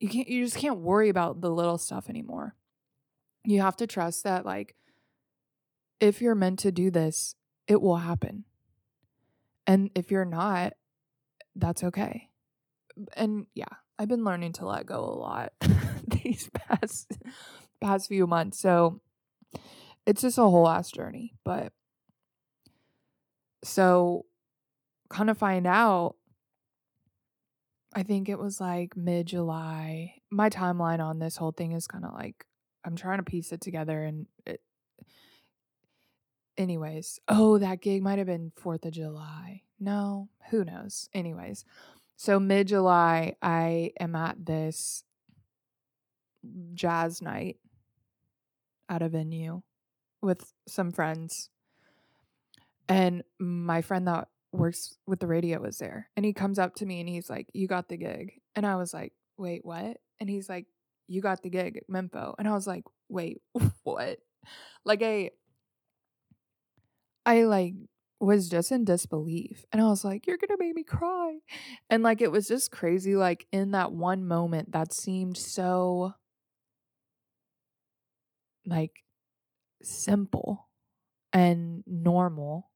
you 0.00 0.08
can't 0.08 0.28
you 0.28 0.44
just 0.44 0.56
can't 0.56 0.78
worry 0.78 1.08
about 1.08 1.40
the 1.40 1.50
little 1.50 1.78
stuff 1.78 2.08
anymore. 2.08 2.54
You 3.44 3.60
have 3.60 3.76
to 3.76 3.86
trust 3.86 4.24
that 4.24 4.44
like 4.44 4.74
if 6.00 6.20
you're 6.20 6.34
meant 6.34 6.58
to 6.60 6.72
do 6.72 6.90
this, 6.90 7.34
it 7.66 7.80
will 7.80 7.96
happen. 7.96 8.44
And 9.66 9.90
if 9.94 10.10
you're 10.10 10.24
not, 10.24 10.74
that's 11.54 11.82
okay. 11.82 12.28
And 13.14 13.46
yeah, 13.54 13.64
I've 13.98 14.08
been 14.08 14.24
learning 14.24 14.52
to 14.54 14.66
let 14.66 14.86
go 14.86 15.00
a 15.00 15.18
lot 15.18 15.52
these 16.06 16.50
past 16.54 17.12
past 17.80 18.08
few 18.08 18.26
months. 18.26 18.58
So 18.60 19.00
it's 20.06 20.22
just 20.22 20.38
a 20.38 20.42
whole 20.42 20.68
ass 20.68 20.90
journey, 20.90 21.34
but 21.44 21.72
so, 23.64 24.26
kind 25.08 25.30
of 25.30 25.38
find 25.38 25.66
out, 25.66 26.16
I 27.94 28.02
think 28.02 28.28
it 28.28 28.38
was 28.38 28.60
like 28.60 28.96
mid 28.96 29.26
July. 29.26 30.16
My 30.30 30.50
timeline 30.50 31.00
on 31.00 31.18
this 31.18 31.36
whole 31.36 31.52
thing 31.52 31.72
is 31.72 31.86
kind 31.86 32.04
of 32.04 32.12
like 32.12 32.44
I'm 32.84 32.94
trying 32.94 33.18
to 33.18 33.24
piece 33.24 33.52
it 33.52 33.60
together 33.60 34.04
and 34.04 34.26
it, 34.44 34.60
anyways, 36.58 37.20
oh, 37.28 37.58
that 37.58 37.80
gig 37.80 38.02
might 38.02 38.18
have 38.18 38.26
been 38.26 38.52
4th 38.62 38.84
of 38.84 38.92
July. 38.92 39.62
No, 39.80 40.28
who 40.50 40.64
knows? 40.64 41.08
Anyways, 41.14 41.64
so 42.16 42.38
mid 42.38 42.68
July, 42.68 43.34
I 43.42 43.92
am 43.98 44.14
at 44.14 44.44
this 44.44 45.04
jazz 46.74 47.20
night 47.20 47.56
at 48.88 49.02
a 49.02 49.08
venue 49.08 49.62
with 50.22 50.52
some 50.68 50.92
friends. 50.92 51.50
And 52.88 53.22
my 53.38 53.82
friend 53.82 54.06
that 54.06 54.28
works 54.52 54.96
with 55.06 55.20
the 55.20 55.26
radio 55.26 55.60
was 55.60 55.78
there. 55.78 56.08
And 56.16 56.24
he 56.24 56.32
comes 56.32 56.58
up 56.58 56.74
to 56.76 56.86
me 56.86 57.00
and 57.00 57.08
he's 57.08 57.28
like, 57.28 57.48
You 57.52 57.66
got 57.66 57.88
the 57.88 57.96
gig. 57.96 58.40
And 58.54 58.66
I 58.66 58.76
was 58.76 58.94
like, 58.94 59.12
Wait, 59.36 59.64
what? 59.64 59.98
And 60.20 60.30
he's 60.30 60.48
like, 60.48 60.66
You 61.08 61.20
got 61.20 61.42
the 61.42 61.50
gig 61.50 61.76
at 61.76 61.88
Mempho. 61.88 62.34
And 62.38 62.48
I 62.48 62.52
was 62.52 62.66
like, 62.66 62.84
Wait, 63.08 63.40
what? 63.82 64.18
Like 64.84 65.02
I 65.02 65.30
I 67.24 67.42
like 67.42 67.74
was 68.20 68.48
just 68.48 68.72
in 68.72 68.84
disbelief. 68.84 69.64
And 69.72 69.82
I 69.82 69.86
was 69.86 70.04
like, 70.04 70.26
You're 70.26 70.38
gonna 70.38 70.58
make 70.58 70.74
me 70.74 70.84
cry. 70.84 71.38
And 71.90 72.02
like 72.02 72.20
it 72.20 72.30
was 72.32 72.48
just 72.48 72.70
crazy, 72.70 73.16
like 73.16 73.46
in 73.52 73.72
that 73.72 73.92
one 73.92 74.26
moment 74.26 74.72
that 74.72 74.92
seemed 74.92 75.36
so 75.36 76.14
like 78.64 79.04
simple 79.82 80.68
and 81.32 81.84
normal 81.86 82.70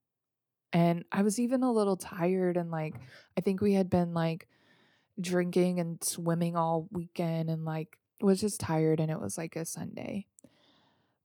and 0.73 1.05
I 1.11 1.23
was 1.23 1.39
even 1.39 1.63
a 1.63 1.73
little 1.73 1.97
tired 1.97 2.57
and 2.57 2.71
like 2.71 2.95
I 3.37 3.41
think 3.41 3.61
we 3.61 3.75
had 3.75 3.91
been 3.91 4.15
like 4.15 4.49
drinking 5.21 5.81
and 5.81 6.03
swimming 6.03 6.57
all 6.57 6.89
weekend 6.91 7.51
and 7.51 7.65
like 7.65 7.99
was 8.21 8.41
just 8.41 8.61
tired 8.61 9.01
and 9.01 9.11
it 9.11 9.21
was 9.21 9.37
like 9.37 9.57
a 9.57 9.65
Sunday. 9.65 10.27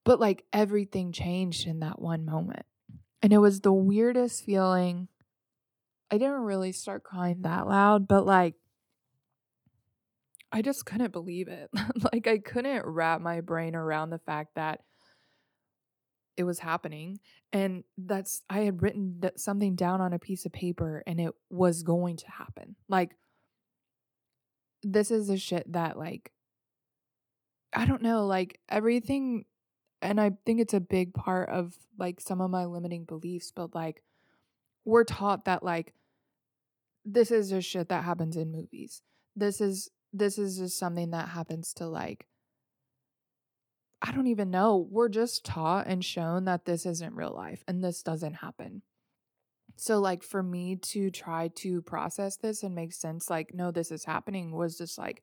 But 0.04 0.20
like 0.20 0.46
everything 0.54 1.12
changed 1.12 1.68
in 1.68 1.80
that 1.80 2.02
one 2.02 2.26
moment. 2.26 2.66
And 3.22 3.34
it 3.34 3.40
was 3.40 3.62
the 3.62 3.74
weirdest 3.74 4.46
feeling. 4.46 5.08
I 6.12 6.18
didn't 6.18 6.42
really 6.42 6.72
start 6.72 7.04
crying 7.04 7.42
that 7.42 7.68
loud, 7.68 8.08
but 8.08 8.26
like 8.26 8.56
I 10.52 10.62
just 10.62 10.86
couldn't 10.86 11.12
believe 11.12 11.48
it. 11.48 11.70
like 12.14 12.28
I 12.28 12.38
couldn't 12.38 12.86
wrap 12.86 13.22
my 13.22 13.42
brain 13.42 13.76
around 13.76 14.10
the 14.10 14.20
fact 14.20 14.56
that 14.56 14.82
it 16.38 16.44
was 16.44 16.60
happening 16.60 17.20
and 17.54 17.84
that's 17.98 18.42
i 18.50 18.60
had 18.60 18.82
written 18.82 19.22
something 19.38 19.76
down 19.76 20.02
on 20.02 20.14
a 20.14 20.20
piece 20.20 20.46
of 20.46 20.52
paper 20.52 21.04
and 21.08 21.20
it 21.20 21.32
was 21.50 21.84
going 21.84 22.18
to 22.18 22.30
happen. 22.30 22.76
Like 22.90 23.16
this 24.84 25.12
is 25.12 25.30
a 25.30 25.38
shit 25.38 25.72
that 25.74 25.98
like 25.98 26.32
i 27.74 27.86
don't 27.86 28.04
know 28.04 28.26
like 28.28 28.60
everything 28.70 29.46
and 30.02 30.22
i 30.22 30.32
think 30.46 30.60
it's 30.60 30.76
a 30.76 30.80
big 30.80 31.14
part 31.14 31.50
of 31.50 31.74
like 31.98 32.22
some 32.22 32.40
of 32.40 32.52
my 32.52 32.66
limiting 32.66 33.04
beliefs 33.04 33.52
but 33.56 33.74
like 33.74 34.04
we're 34.86 35.04
taught 35.04 35.46
that 35.46 35.64
like 35.64 35.94
this 37.06 37.30
is 37.32 37.50
just 37.50 37.70
shit 37.70 37.90
that 37.90 38.04
happens 38.04 38.36
in 38.36 38.52
movies. 38.52 39.02
This 39.36 39.62
is 39.62 39.92
this 40.12 40.38
is 40.38 40.58
just 40.58 40.80
something 40.80 41.12
that 41.12 41.30
happens 41.30 41.74
to 41.74 41.88
like 41.88 42.26
I 44.02 44.12
don't 44.12 44.28
even 44.28 44.52
know. 44.52 44.88
We're 44.90 45.10
just 45.10 45.46
taught 45.46 45.88
and 45.88 46.04
shown 46.04 46.46
that 46.46 46.66
this 46.66 46.86
isn't 46.86 47.16
real 47.16 47.34
life 47.36 47.64
and 47.68 47.84
this 47.84 48.04
doesn't 48.04 48.36
happen. 48.36 48.82
So, 49.78 50.00
like, 50.00 50.24
for 50.24 50.42
me 50.42 50.78
to 50.78 51.10
try 51.12 51.50
to 51.56 51.82
process 51.82 52.38
this 52.38 52.64
and 52.64 52.76
make 52.76 52.94
sense, 52.94 53.30
like, 53.30 53.54
no, 53.54 53.72
this 53.72 53.92
is 53.92 54.06
happening 54.06 54.52
was 54.52 54.78
just 54.78 54.98
like 54.98 55.22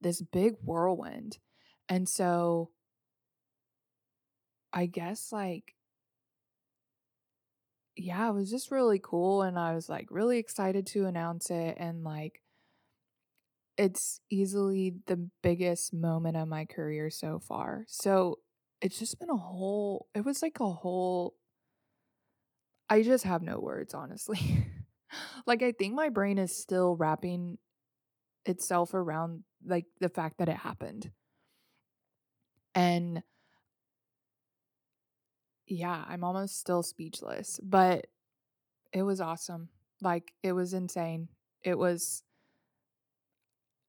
this 0.00 0.20
big 0.20 0.54
whirlwind. 0.62 1.38
And 1.88 2.08
so, 2.08 2.70
I 4.72 4.86
guess, 4.86 5.30
like, 5.30 5.74
yeah, 7.96 8.28
it 8.28 8.34
was 8.34 8.50
just 8.50 8.70
really 8.70 9.00
cool. 9.02 9.42
And 9.42 9.58
I 9.58 9.74
was 9.74 9.88
like 9.88 10.08
really 10.10 10.38
excited 10.38 10.86
to 10.88 11.06
announce 11.06 11.50
it. 11.50 11.76
And 11.78 12.04
like, 12.04 12.40
it's 13.76 14.20
easily 14.30 14.94
the 15.06 15.28
biggest 15.42 15.92
moment 15.92 16.36
of 16.36 16.48
my 16.48 16.64
career 16.64 17.10
so 17.10 17.38
far. 17.38 17.84
So 17.88 18.38
it's 18.80 18.98
just 18.98 19.18
been 19.18 19.30
a 19.30 19.36
whole, 19.36 20.06
it 20.14 20.24
was 20.24 20.42
like 20.42 20.60
a 20.60 20.70
whole, 20.70 21.34
I 22.88 23.02
just 23.02 23.24
have 23.24 23.42
no 23.42 23.58
words, 23.58 23.94
honestly. 23.94 24.66
like, 25.46 25.62
I 25.62 25.72
think 25.72 25.94
my 25.94 26.08
brain 26.08 26.38
is 26.38 26.56
still 26.56 26.96
wrapping 26.96 27.58
itself 28.46 28.94
around 28.94 29.44
like 29.66 29.86
the 30.00 30.08
fact 30.08 30.38
that 30.38 30.48
it 30.48 30.56
happened. 30.56 31.10
And 32.74 33.22
yeah, 35.66 36.04
I'm 36.06 36.24
almost 36.24 36.58
still 36.58 36.82
speechless, 36.82 37.58
but 37.62 38.06
it 38.92 39.02
was 39.02 39.20
awesome. 39.20 39.70
Like, 40.02 40.32
it 40.42 40.52
was 40.52 40.74
insane. 40.74 41.28
It 41.62 41.78
was, 41.78 42.22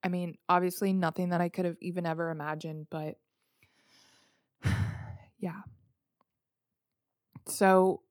I 0.06 0.08
mean, 0.08 0.38
obviously 0.48 0.94
nothing 0.94 1.30
that 1.30 1.42
I 1.42 1.50
could 1.50 1.66
have 1.66 1.78
even 1.82 2.06
ever 2.06 2.30
imagined, 2.30 2.86
but 2.92 3.16
yeah. 5.40 5.62
So, 7.48 8.02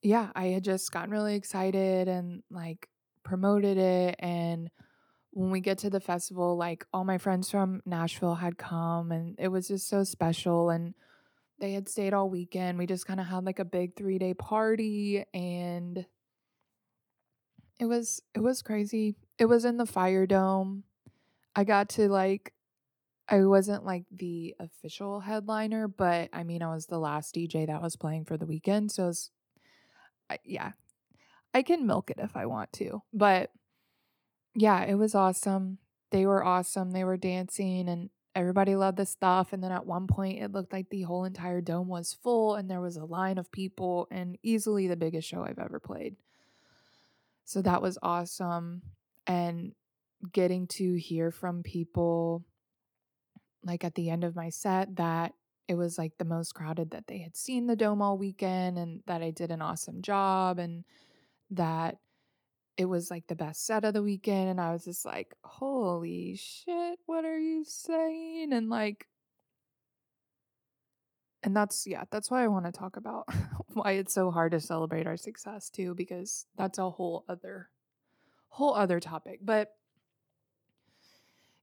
yeah, 0.00 0.30
I 0.36 0.46
had 0.46 0.62
just 0.62 0.92
gotten 0.92 1.10
really 1.10 1.34
excited 1.34 2.06
and 2.06 2.44
like 2.52 2.88
promoted 3.24 3.78
it. 3.78 4.14
And 4.20 4.70
when 5.32 5.50
we 5.50 5.60
get 5.60 5.78
to 5.78 5.90
the 5.90 5.98
festival, 5.98 6.56
like 6.56 6.86
all 6.92 7.04
my 7.04 7.18
friends 7.18 7.50
from 7.50 7.82
Nashville 7.84 8.36
had 8.36 8.56
come 8.56 9.10
and 9.10 9.34
it 9.40 9.48
was 9.48 9.66
just 9.66 9.88
so 9.88 10.04
special. 10.04 10.70
And 10.70 10.94
they 11.58 11.72
had 11.72 11.88
stayed 11.88 12.14
all 12.14 12.30
weekend. 12.30 12.78
We 12.78 12.86
just 12.86 13.06
kind 13.06 13.18
of 13.18 13.26
had 13.26 13.44
like 13.44 13.58
a 13.58 13.64
big 13.64 13.96
three 13.96 14.18
day 14.18 14.34
party 14.34 15.24
and 15.34 16.06
it 17.80 17.86
was 17.86 18.22
it 18.36 18.40
was 18.40 18.62
crazy. 18.62 19.16
It 19.38 19.46
was 19.46 19.64
in 19.64 19.76
the 19.76 19.86
fire 19.86 20.26
dome. 20.26 20.84
I 21.54 21.64
got 21.64 21.88
to 21.90 22.08
like 22.08 22.52
I 23.28 23.44
wasn't 23.44 23.84
like 23.84 24.04
the 24.10 24.54
official 24.58 25.20
headliner, 25.20 25.86
but 25.86 26.30
I 26.32 26.44
mean 26.44 26.62
I 26.62 26.72
was 26.74 26.86
the 26.86 26.98
last 26.98 27.34
DJ 27.34 27.66
that 27.66 27.82
was 27.82 27.96
playing 27.96 28.24
for 28.24 28.36
the 28.36 28.46
weekend. 28.46 28.90
So 28.90 29.06
was, 29.06 29.30
I, 30.30 30.38
yeah. 30.44 30.72
I 31.54 31.62
can 31.62 31.86
milk 31.86 32.10
it 32.10 32.18
if 32.20 32.36
I 32.36 32.46
want 32.46 32.72
to. 32.74 33.02
But 33.12 33.50
yeah, 34.54 34.84
it 34.84 34.94
was 34.94 35.14
awesome. 35.14 35.78
They 36.10 36.26
were 36.26 36.44
awesome. 36.44 36.92
They 36.92 37.04
were 37.04 37.16
dancing 37.16 37.88
and 37.88 38.10
everybody 38.34 38.76
loved 38.76 38.96
the 38.98 39.06
stuff. 39.06 39.52
And 39.52 39.62
then 39.62 39.72
at 39.72 39.86
one 39.86 40.06
point, 40.06 40.42
it 40.42 40.52
looked 40.52 40.72
like 40.72 40.88
the 40.90 41.02
whole 41.02 41.24
entire 41.24 41.60
dome 41.60 41.88
was 41.88 42.16
full 42.22 42.54
and 42.54 42.70
there 42.70 42.80
was 42.80 42.96
a 42.96 43.04
line 43.04 43.38
of 43.38 43.52
people 43.52 44.06
and 44.10 44.38
easily 44.42 44.86
the 44.86 44.96
biggest 44.96 45.28
show 45.28 45.44
I've 45.44 45.58
ever 45.58 45.80
played. 45.80 46.16
So 47.44 47.62
that 47.62 47.82
was 47.82 47.98
awesome. 48.02 48.82
And 49.28 49.72
getting 50.32 50.66
to 50.66 50.94
hear 50.94 51.30
from 51.30 51.62
people 51.62 52.44
like 53.62 53.84
at 53.84 53.94
the 53.94 54.10
end 54.10 54.24
of 54.24 54.34
my 54.34 54.48
set 54.48 54.96
that 54.96 55.32
it 55.68 55.74
was 55.74 55.98
like 55.98 56.12
the 56.18 56.24
most 56.24 56.54
crowded 56.54 56.92
that 56.92 57.06
they 57.06 57.18
had 57.18 57.36
seen 57.36 57.66
the 57.66 57.76
dome 57.76 58.00
all 58.00 58.16
weekend 58.16 58.78
and 58.78 59.02
that 59.06 59.22
I 59.22 59.30
did 59.30 59.50
an 59.50 59.60
awesome 59.60 60.00
job 60.02 60.58
and 60.58 60.84
that 61.50 61.98
it 62.78 62.86
was 62.86 63.10
like 63.10 63.26
the 63.26 63.36
best 63.36 63.66
set 63.66 63.84
of 63.84 63.92
the 63.92 64.02
weekend 64.02 64.48
and 64.48 64.60
I 64.60 64.72
was 64.72 64.84
just 64.84 65.04
like, 65.04 65.34
"Holy 65.44 66.36
shit, 66.36 66.98
what 67.06 67.24
are 67.24 67.38
you 67.38 67.64
saying?" 67.64 68.52
and 68.52 68.70
like 68.70 69.06
and 71.42 71.56
that's 71.56 71.86
yeah, 71.86 72.04
that's 72.10 72.30
why 72.30 72.44
I 72.44 72.48
want 72.48 72.66
to 72.66 72.72
talk 72.72 72.96
about 72.96 73.26
why 73.74 73.92
it's 73.92 74.14
so 74.14 74.30
hard 74.30 74.52
to 74.52 74.60
celebrate 74.60 75.06
our 75.06 75.16
success 75.16 75.68
too 75.70 75.94
because 75.94 76.46
that's 76.56 76.78
a 76.78 76.90
whole 76.90 77.24
other 77.28 77.68
whole 78.48 78.74
other 78.74 79.00
topic. 79.00 79.40
But 79.42 79.72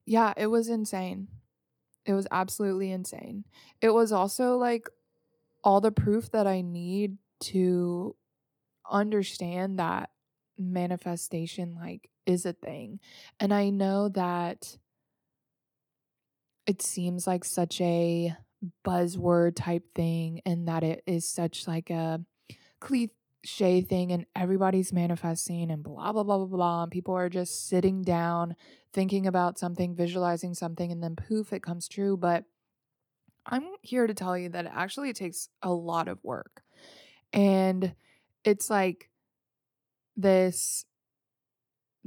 yeah, 0.04 0.32
it 0.36 0.46
was 0.46 0.68
insane. 0.68 1.28
It 2.04 2.12
was 2.12 2.26
absolutely 2.30 2.92
insane. 2.92 3.44
It 3.80 3.90
was 3.90 4.12
also 4.12 4.56
like 4.56 4.88
all 5.64 5.80
the 5.80 5.90
proof 5.90 6.30
that 6.30 6.46
I 6.46 6.60
need 6.60 7.18
to 7.40 8.14
understand 8.88 9.78
that 9.80 10.10
manifestation 10.56 11.74
like 11.74 12.08
is 12.24 12.46
a 12.46 12.52
thing. 12.52 13.00
And 13.40 13.52
I 13.52 13.70
know 13.70 14.08
that 14.10 14.78
it 16.66 16.82
seems 16.82 17.26
like 17.26 17.44
such 17.44 17.80
a 17.80 18.36
buzzword 18.84 19.54
type 19.56 19.84
thing 19.94 20.40
and 20.46 20.68
that 20.68 20.82
it 20.82 21.02
is 21.06 21.28
such 21.28 21.66
like 21.66 21.90
a 21.90 22.20
cliche 23.42 23.80
thing 23.80 24.12
and 24.12 24.26
everybody's 24.34 24.92
manifesting 24.92 25.70
and 25.70 25.82
blah 25.82 26.12
blah 26.12 26.22
blah 26.22 26.38
blah 26.38 26.46
blah 26.46 26.82
and 26.82 26.92
people 26.92 27.14
are 27.14 27.28
just 27.28 27.68
sitting 27.68 28.02
down 28.02 28.56
thinking 28.92 29.26
about 29.26 29.58
something 29.58 29.94
visualizing 29.94 30.54
something 30.54 30.90
and 30.90 31.02
then 31.02 31.16
poof 31.16 31.52
it 31.52 31.62
comes 31.62 31.88
true. 31.88 32.16
But 32.16 32.44
i'm 33.46 33.64
here 33.82 34.06
to 34.06 34.14
tell 34.14 34.36
you 34.36 34.48
that 34.50 34.66
actually 34.66 35.10
it 35.10 35.16
takes 35.16 35.48
a 35.62 35.72
lot 35.72 36.08
of 36.08 36.18
work. 36.24 36.62
And 37.32 37.94
it's 38.44 38.70
like 38.70 39.10
this 40.16 40.84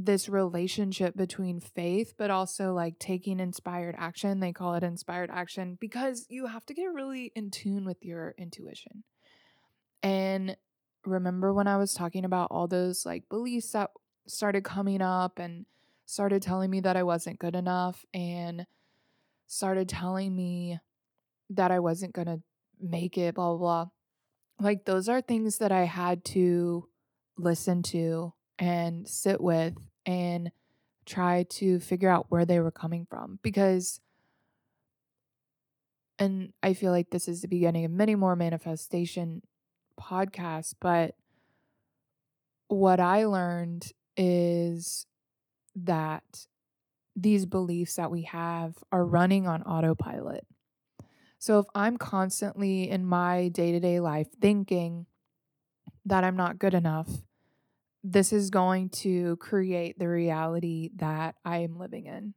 this 0.01 0.29
relationship 0.29 1.15
between 1.17 1.59
faith 1.59 2.13
but 2.17 2.31
also 2.31 2.73
like 2.73 2.99
taking 2.99 3.39
inspired 3.39 3.95
action. 3.97 4.39
They 4.39 4.53
call 4.53 4.75
it 4.75 4.83
inspired 4.83 5.29
action 5.31 5.77
because 5.79 6.25
you 6.29 6.47
have 6.47 6.65
to 6.67 6.73
get 6.73 6.93
really 6.93 7.31
in 7.35 7.51
tune 7.51 7.85
with 7.85 8.03
your 8.03 8.33
intuition. 8.37 9.03
And 10.01 10.55
remember 11.05 11.53
when 11.53 11.67
i 11.67 11.77
was 11.77 11.93
talking 11.93 12.25
about 12.25 12.49
all 12.51 12.67
those 12.67 13.05
like 13.05 13.27
beliefs 13.29 13.71
that 13.71 13.89
started 14.27 14.63
coming 14.63 15.01
up 15.01 15.39
and 15.39 15.65
started 16.05 16.41
telling 16.41 16.69
me 16.69 16.79
that 16.79 16.97
i 16.97 17.03
wasn't 17.03 17.39
good 17.39 17.55
enough 17.55 18.05
and 18.13 18.65
started 19.47 19.87
telling 19.87 20.35
me 20.35 20.79
that 21.49 21.71
i 21.71 21.79
wasn't 21.79 22.13
going 22.13 22.27
to 22.27 22.41
make 22.79 23.17
it 23.17 23.35
blah 23.35 23.49
blah 23.49 23.57
blah. 23.57 23.85
Like 24.59 24.85
those 24.85 25.09
are 25.09 25.21
things 25.21 25.57
that 25.57 25.71
i 25.71 25.83
had 25.85 26.23
to 26.25 26.87
listen 27.37 27.81
to 27.83 28.33
and 28.57 29.07
sit 29.07 29.39
with 29.39 29.75
and 30.05 30.51
try 31.05 31.43
to 31.49 31.79
figure 31.79 32.09
out 32.09 32.27
where 32.29 32.45
they 32.45 32.59
were 32.59 32.71
coming 32.71 33.07
from 33.09 33.39
because 33.41 33.99
and 36.19 36.51
I 36.61 36.73
feel 36.73 36.91
like 36.91 37.11
this 37.11 37.29
is 37.29 37.41
the 37.41 37.47
beginning 37.47 37.85
of 37.85 37.91
many 37.91 38.13
more 38.13 38.35
manifestation 38.35 39.41
podcasts, 39.99 40.73
but 40.79 41.15
what 42.67 42.99
I 42.99 43.25
learned 43.25 43.91
is 44.15 45.05
that 45.75 46.47
these 47.15 47.45
beliefs 47.45 47.95
that 47.95 48.11
we 48.11 48.23
have 48.23 48.75
are 48.91 49.05
running 49.05 49.47
on 49.47 49.63
autopilot. 49.63 50.45
So 51.37 51.59
if 51.59 51.65
I'm 51.73 51.97
constantly 51.97 52.89
in 52.89 53.05
my 53.05 53.47
day 53.49 53.71
to 53.71 53.79
day 53.79 53.99
life 53.99 54.27
thinking 54.41 55.05
that 56.05 56.23
I'm 56.23 56.35
not 56.35 56.59
good 56.59 56.73
enough, 56.73 57.09
this 58.03 58.31
is 58.31 58.49
going 58.49 58.89
to 58.89 59.37
create 59.37 59.99
the 59.99 60.07
reality 60.07 60.89
that 60.97 61.35
I 61.43 61.59
am 61.59 61.77
living 61.77 62.05
in. 62.05 62.33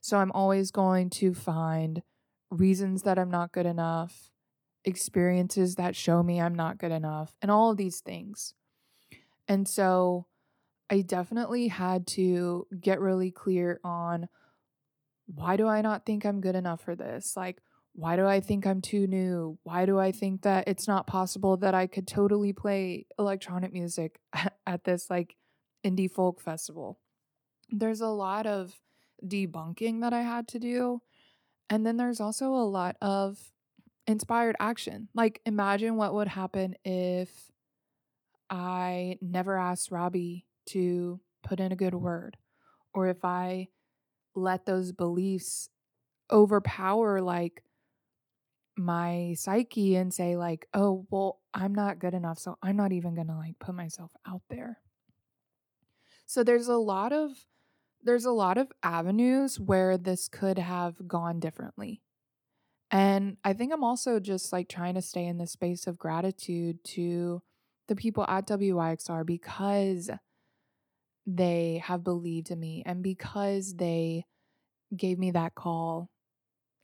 So 0.00 0.18
I'm 0.18 0.32
always 0.32 0.70
going 0.70 1.10
to 1.10 1.34
find 1.34 2.02
reasons 2.50 3.02
that 3.02 3.18
I'm 3.18 3.30
not 3.30 3.52
good 3.52 3.66
enough, 3.66 4.31
experiences 4.84 5.76
that 5.76 5.96
show 5.96 6.22
me 6.22 6.40
I'm 6.40 6.54
not 6.54 6.78
good 6.78 6.92
enough, 6.92 7.34
and 7.40 7.50
all 7.50 7.70
of 7.70 7.76
these 7.76 8.00
things. 8.00 8.54
And 9.48 9.68
so 9.68 10.26
I 10.90 11.00
definitely 11.00 11.68
had 11.68 12.06
to 12.08 12.66
get 12.80 13.00
really 13.00 13.30
clear 13.30 13.80
on 13.84 14.28
why 15.26 15.56
do 15.56 15.66
I 15.66 15.80
not 15.80 16.04
think 16.04 16.24
I'm 16.24 16.40
good 16.40 16.54
enough 16.54 16.82
for 16.82 16.94
this? 16.94 17.36
Like, 17.36 17.62
why 17.94 18.16
do 18.16 18.26
I 18.26 18.40
think 18.40 18.66
I'm 18.66 18.80
too 18.80 19.06
new? 19.06 19.58
Why 19.62 19.86
do 19.86 19.98
I 19.98 20.12
think 20.12 20.42
that 20.42 20.66
it's 20.66 20.88
not 20.88 21.06
possible 21.06 21.56
that 21.58 21.74
I 21.74 21.86
could 21.86 22.06
totally 22.06 22.52
play 22.52 23.06
electronic 23.18 23.72
music 23.72 24.18
at 24.66 24.84
this 24.84 25.10
like 25.10 25.36
indie 25.84 26.10
folk 26.10 26.40
festival? 26.40 26.98
There's 27.70 28.00
a 28.00 28.08
lot 28.08 28.46
of 28.46 28.74
debunking 29.24 30.00
that 30.00 30.12
I 30.12 30.22
had 30.22 30.48
to 30.48 30.58
do. 30.58 31.00
And 31.70 31.86
then 31.86 31.96
there's 31.96 32.20
also 32.20 32.48
a 32.48 32.68
lot 32.68 32.96
of 33.00 33.51
inspired 34.06 34.56
action. 34.60 35.08
Like, 35.14 35.40
imagine 35.46 35.96
what 35.96 36.14
would 36.14 36.28
happen 36.28 36.74
if 36.84 37.50
I 38.50 39.18
never 39.20 39.56
asked 39.56 39.90
Robbie 39.90 40.46
to 40.66 41.20
put 41.42 41.60
in 41.60 41.72
a 41.72 41.76
good 41.76 41.94
word, 41.94 42.36
or 42.94 43.08
if 43.08 43.24
I 43.24 43.68
let 44.34 44.66
those 44.66 44.92
beliefs 44.92 45.70
overpower, 46.30 47.20
like, 47.22 47.64
my 48.76 49.34
psyche 49.36 49.96
and 49.96 50.12
say 50.12 50.36
like, 50.36 50.66
"Oh, 50.74 51.06
well, 51.10 51.40
I'm 51.54 51.74
not 51.74 51.98
good 51.98 52.14
enough, 52.14 52.38
so 52.38 52.56
I'm 52.62 52.76
not 52.76 52.92
even 52.92 53.14
going 53.14 53.26
to 53.28 53.36
like 53.36 53.58
put 53.58 53.74
myself 53.74 54.12
out 54.26 54.42
there." 54.48 54.80
So 56.26 56.42
there's 56.44 56.68
a 56.68 56.76
lot 56.76 57.12
of 57.12 57.46
there's 58.02 58.24
a 58.24 58.32
lot 58.32 58.58
of 58.58 58.72
avenues 58.82 59.60
where 59.60 59.96
this 59.98 60.28
could 60.28 60.58
have 60.58 61.08
gone 61.08 61.40
differently. 61.40 62.02
And 62.92 63.38
I 63.42 63.54
think 63.54 63.72
I'm 63.72 63.82
also 63.82 64.20
just 64.20 64.52
like 64.52 64.68
trying 64.68 64.94
to 64.94 65.02
stay 65.02 65.26
in 65.26 65.38
the 65.38 65.46
space 65.46 65.86
of 65.86 65.98
gratitude 65.98 66.84
to 66.84 67.42
the 67.88 67.96
people 67.96 68.26
at 68.28 68.46
WYXR 68.46 69.24
because 69.24 70.10
they 71.26 71.82
have 71.84 72.04
believed 72.04 72.50
in 72.50 72.60
me 72.60 72.82
and 72.84 73.02
because 73.02 73.74
they 73.76 74.26
gave 74.94 75.18
me 75.18 75.30
that 75.30 75.54
call 75.54 76.10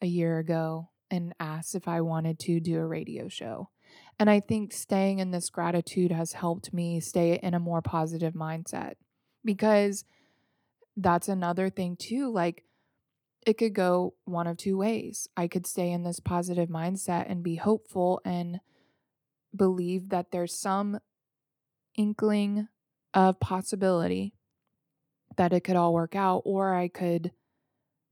a 0.00 0.06
year 0.06 0.38
ago 0.38 0.88
and 1.10 1.34
asked 1.40 1.74
if 1.74 1.86
I 1.86 2.00
wanted 2.00 2.38
to 2.40 2.60
do 2.60 2.78
a 2.78 2.86
radio 2.86 3.28
show. 3.28 3.68
And 4.18 4.30
I 4.30 4.40
think 4.40 4.72
staying 4.72 5.18
in 5.18 5.30
this 5.30 5.50
gratitude 5.50 6.12
has 6.12 6.32
helped 6.32 6.72
me 6.72 7.00
stay 7.00 7.38
in 7.42 7.54
a 7.54 7.60
more 7.60 7.82
positive 7.82 8.34
mindset 8.34 8.94
because 9.44 10.04
that's 10.96 11.28
another 11.28 11.70
thing 11.70 11.96
too. 11.96 12.30
Like, 12.30 12.64
it 13.48 13.56
could 13.56 13.72
go 13.72 14.12
one 14.26 14.46
of 14.46 14.58
two 14.58 14.76
ways. 14.76 15.26
I 15.34 15.48
could 15.48 15.66
stay 15.66 15.90
in 15.90 16.02
this 16.02 16.20
positive 16.20 16.68
mindset 16.68 17.30
and 17.30 17.42
be 17.42 17.54
hopeful 17.54 18.20
and 18.22 18.61
believe 19.56 20.11
that 20.11 20.30
there's 20.30 20.52
some 20.52 21.00
inkling 21.96 22.68
of 23.14 23.40
possibility 23.40 24.34
that 25.38 25.54
it 25.54 25.64
could 25.64 25.76
all 25.76 25.94
work 25.94 26.14
out, 26.14 26.42
or 26.44 26.74
I 26.74 26.88
could 26.88 27.32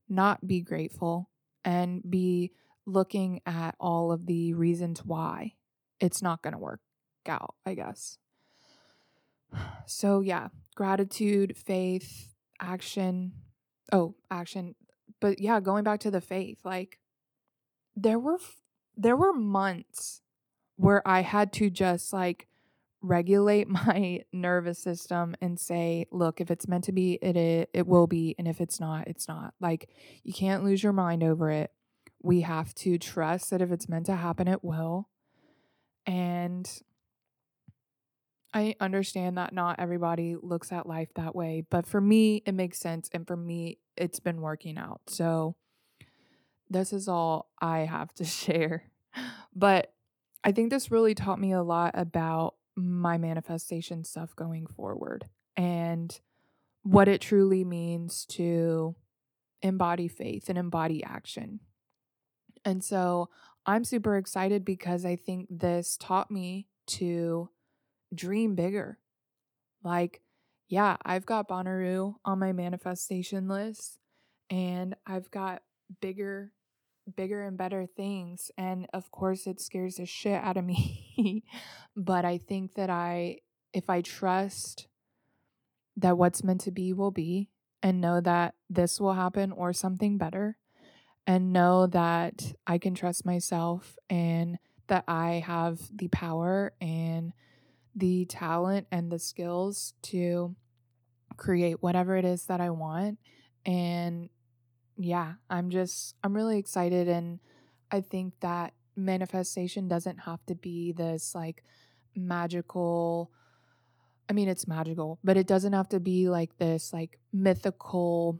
not 0.09 0.47
be 0.47 0.61
grateful 0.61 1.29
and 1.63 2.01
be 2.09 2.51
looking 2.87 3.41
at 3.45 3.75
all 3.79 4.11
of 4.11 4.25
the 4.25 4.55
reasons 4.55 5.05
why 5.05 5.53
it's 5.99 6.23
not 6.23 6.41
going 6.41 6.53
to 6.53 6.57
work 6.57 6.81
out, 7.27 7.53
I 7.63 7.75
guess. 7.75 8.17
So, 9.85 10.19
yeah, 10.19 10.47
gratitude, 10.75 11.55
faith, 11.55 12.33
action. 12.59 13.33
Oh, 13.93 14.15
action. 14.29 14.75
But 15.19 15.39
yeah, 15.39 15.59
going 15.59 15.83
back 15.83 15.99
to 16.01 16.11
the 16.11 16.21
faith, 16.21 16.59
like 16.63 16.99
there 17.95 18.19
were 18.19 18.37
there 18.95 19.15
were 19.15 19.33
months 19.33 20.21
where 20.75 21.07
I 21.07 21.21
had 21.21 21.51
to 21.53 21.69
just 21.69 22.13
like 22.13 22.47
regulate 23.01 23.67
my 23.69 24.21
nervous 24.31 24.79
system 24.79 25.35
and 25.41 25.59
say, 25.59 26.05
look, 26.11 26.39
if 26.41 26.51
it's 26.51 26.67
meant 26.67 26.85
to 26.85 26.91
be, 26.91 27.13
it 27.21 27.35
it, 27.35 27.69
it 27.73 27.87
will 27.87 28.07
be, 28.07 28.35
and 28.37 28.47
if 28.47 28.61
it's 28.61 28.79
not, 28.79 29.07
it's 29.07 29.27
not. 29.27 29.53
Like 29.59 29.89
you 30.23 30.33
can't 30.33 30.63
lose 30.63 30.83
your 30.83 30.93
mind 30.93 31.23
over 31.23 31.49
it. 31.49 31.71
We 32.21 32.41
have 32.41 32.73
to 32.75 32.97
trust 32.97 33.51
that 33.51 33.61
if 33.61 33.71
it's 33.71 33.89
meant 33.89 34.07
to 34.07 34.15
happen, 34.15 34.47
it 34.47 34.63
will. 34.63 35.07
And 36.05 36.69
I 38.53 38.75
understand 38.79 39.37
that 39.37 39.53
not 39.53 39.79
everybody 39.79 40.35
looks 40.41 40.71
at 40.71 40.87
life 40.87 41.09
that 41.15 41.35
way, 41.35 41.65
but 41.69 41.85
for 41.85 41.99
me, 41.99 42.43
it 42.45 42.53
makes 42.53 42.79
sense. 42.79 43.09
And 43.13 43.27
for 43.27 43.35
me, 43.35 43.77
it's 43.95 44.19
been 44.19 44.41
working 44.41 44.77
out. 44.77 45.01
So, 45.07 45.55
this 46.69 46.91
is 46.91 47.07
all 47.07 47.49
I 47.61 47.79
have 47.79 48.13
to 48.15 48.25
share. 48.25 48.83
But 49.55 49.93
I 50.43 50.51
think 50.51 50.69
this 50.69 50.91
really 50.91 51.15
taught 51.15 51.39
me 51.39 51.51
a 51.51 51.63
lot 51.63 51.91
about 51.93 52.55
my 52.75 53.17
manifestation 53.17 54.03
stuff 54.03 54.35
going 54.35 54.67
forward 54.67 55.25
and 55.55 56.19
what 56.83 57.07
it 57.07 57.21
truly 57.21 57.63
means 57.63 58.25
to 58.25 58.95
embody 59.61 60.07
faith 60.07 60.47
and 60.47 60.57
embody 60.57 61.03
action. 61.03 61.59
And 62.63 62.83
so 62.83 63.29
I'm 63.65 63.83
super 63.83 64.15
excited 64.15 64.63
because 64.63 65.05
I 65.05 65.15
think 65.15 65.47
this 65.49 65.97
taught 65.99 66.29
me 66.29 66.67
to 66.87 67.49
dream 68.13 68.55
bigger. 68.55 68.99
Like, 69.83 70.21
yeah, 70.67 70.97
I've 71.05 71.25
got 71.25 71.47
Bonnaroo 71.47 72.15
on 72.25 72.39
my 72.39 72.51
manifestation 72.51 73.47
list 73.47 73.99
and 74.49 74.95
I've 75.05 75.31
got 75.31 75.61
bigger 76.01 76.51
bigger 77.15 77.43
and 77.43 77.57
better 77.57 77.85
things 77.85 78.51
and 78.57 78.85
of 78.93 79.11
course 79.11 79.47
it 79.47 79.61
scares 79.61 79.95
the 79.95 80.05
shit 80.05 80.43
out 80.43 80.57
of 80.57 80.65
me 80.65 81.43
but 81.95 82.25
i 82.25 82.37
think 82.37 82.73
that 82.75 82.89
i 82.89 83.37
if 83.73 83.89
i 83.89 84.01
trust 84.01 84.87
that 85.95 86.17
what's 86.17 86.43
meant 86.43 86.59
to 86.61 86.71
be 86.71 86.91
will 86.91 87.11
be 87.11 87.49
and 87.81 88.01
know 88.01 88.19
that 88.19 88.55
this 88.69 88.99
will 88.99 89.13
happen 89.13 89.51
or 89.51 89.71
something 89.71 90.17
better 90.17 90.57
and 91.25 91.53
know 91.53 91.87
that 91.87 92.53
i 92.65 92.77
can 92.77 92.93
trust 92.93 93.25
myself 93.25 93.95
and 94.09 94.57
that 94.87 95.05
i 95.07 95.43
have 95.45 95.79
the 95.95 96.09
power 96.09 96.73
and 96.81 97.31
the 97.97 98.25
talent 98.25 98.87
and 98.91 99.11
the 99.11 99.17
skills 99.17 99.93
to 100.03 100.55
create 101.35 101.81
whatever 101.81 102.15
it 102.15 102.25
is 102.25 102.45
that 102.45 102.61
I 102.61 102.69
want. 102.69 103.17
And 103.65 104.29
yeah, 104.97 105.33
I'm 105.49 105.69
just, 105.71 106.15
I'm 106.23 106.35
really 106.35 106.59
excited. 106.59 107.07
And 107.07 107.39
I 107.91 108.01
think 108.01 108.33
that 108.41 108.73
manifestation 108.95 109.87
doesn't 109.87 110.19
have 110.21 110.45
to 110.45 110.55
be 110.55 110.91
this 110.91 111.33
like 111.33 111.63
magical. 112.15 113.31
I 114.29 114.33
mean, 114.33 114.47
it's 114.47 114.67
magical, 114.67 115.19
but 115.23 115.37
it 115.37 115.47
doesn't 115.47 115.73
have 115.73 115.89
to 115.89 115.99
be 115.99 116.29
like 116.29 116.57
this, 116.57 116.93
like 116.93 117.19
mythical, 117.33 118.39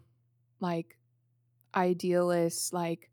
like 0.59 0.97
idealist, 1.75 2.73
like, 2.73 3.09